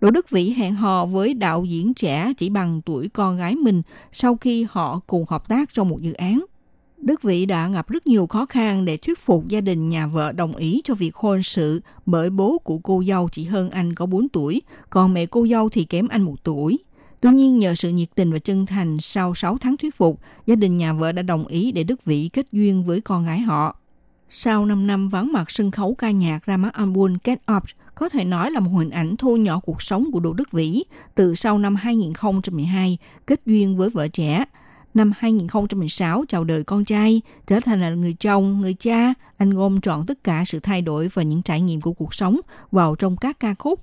[0.00, 3.82] Đỗ Đức Vĩ hẹn hò với đạo diễn trẻ chỉ bằng tuổi con gái mình
[4.12, 6.44] sau khi họ cùng hợp tác trong một dự án.
[7.04, 10.32] Đức Vĩ đã gặp rất nhiều khó khăn để thuyết phục gia đình nhà vợ
[10.32, 14.06] đồng ý cho việc hôn sự bởi bố của cô dâu chỉ hơn anh có
[14.06, 16.78] 4 tuổi, còn mẹ cô dâu thì kém anh một tuổi.
[17.20, 20.54] Tuy nhiên nhờ sự nhiệt tình và chân thành sau 6 tháng thuyết phục, gia
[20.54, 23.76] đình nhà vợ đã đồng ý để Đức Vĩ kết duyên với con gái họ.
[24.28, 27.62] Sau 5 năm vắng mặt sân khấu ca nhạc ra mắt album Get Up,
[27.94, 30.84] có thể nói là một hình ảnh thu nhỏ cuộc sống của Đỗ Đức Vĩ
[31.14, 34.44] từ sau năm 2012 kết duyên với vợ trẻ.
[34.94, 39.80] Năm 2016 chào đời con trai, trở thành là người chồng, người cha, anh gom
[39.80, 42.40] trọn tất cả sự thay đổi và những trải nghiệm của cuộc sống
[42.72, 43.80] vào trong các ca khúc.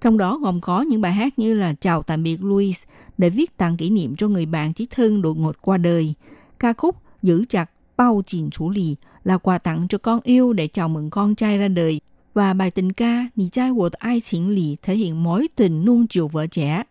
[0.00, 2.82] Trong đó gồm có những bài hát như là Chào tạm biệt Louis
[3.18, 6.14] để viết tặng kỷ niệm cho người bạn chí thân đột ngột qua đời.
[6.58, 10.68] Ca khúc Giữ chặt bao chìn chủ lì là quà tặng cho con yêu để
[10.68, 12.00] chào mừng con trai ra đời.
[12.34, 16.06] Và bài tình ca Nì trai của ai chính lì thể hiện mối tình nuông
[16.06, 16.82] chiều vợ trẻ.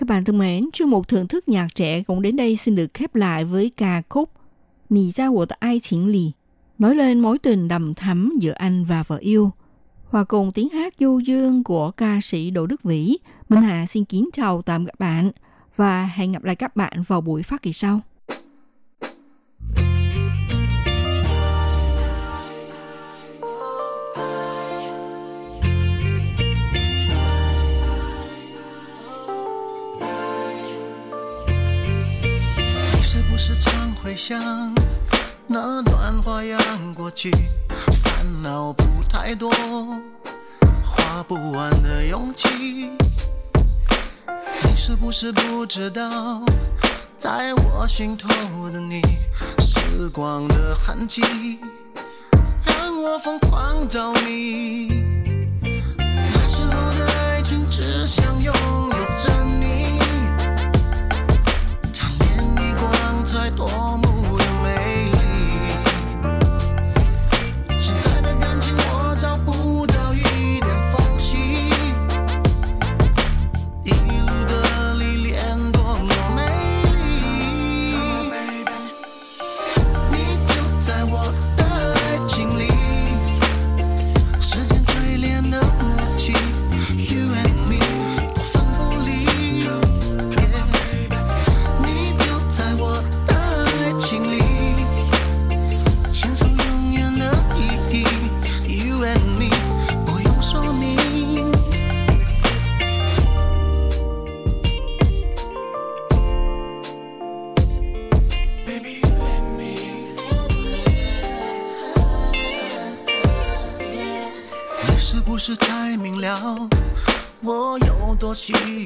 [0.00, 2.94] Các bạn thân mến, chương mục thưởng thức nhạc trẻ cũng đến đây xin được
[2.94, 4.30] khép lại với ca khúc
[4.90, 6.32] Nì ra của ai chính lì
[6.78, 9.50] nói lên mối tình đầm thắm giữa anh và vợ yêu.
[10.04, 14.04] Hòa cùng tiếng hát du dương của ca sĩ Đỗ Đức Vĩ, Minh Hà xin
[14.04, 15.30] kính chào tạm các bạn
[15.76, 18.00] và hẹn gặp lại các bạn vào buổi phát kỳ sau.
[34.10, 34.74] 回想
[35.46, 36.60] 那段花样
[36.96, 37.30] 过去，
[38.02, 39.48] 烦恼不太多，
[40.82, 42.90] 花不完的勇气，
[44.64, 46.42] 你是不是不知道，
[47.16, 48.28] 在我心头
[48.70, 49.00] 的你，
[49.60, 51.22] 时光的痕迹，
[52.64, 54.88] 让我疯狂着迷，
[55.62, 58.92] 那时候的爱情只想拥有
[59.22, 60.00] 着你，
[61.92, 63.89] 长年以光彩多。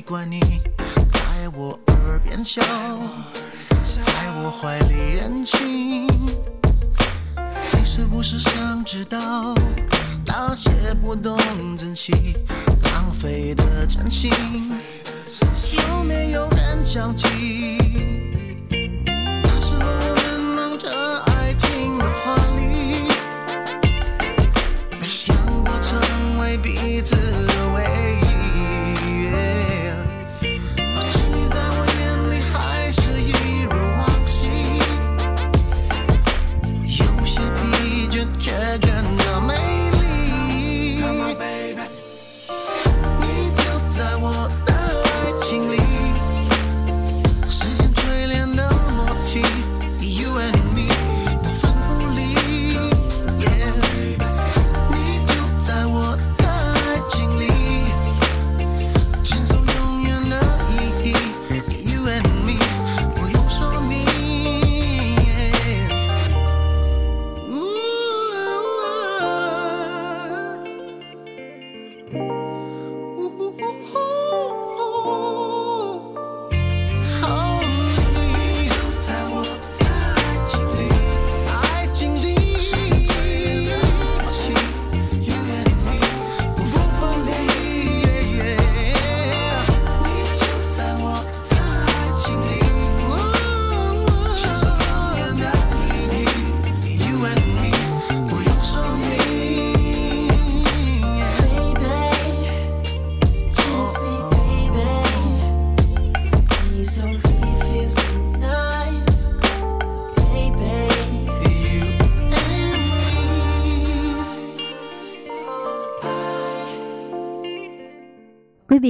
[0.07, 0.39] 关你
[1.13, 2.63] 在我耳边笑。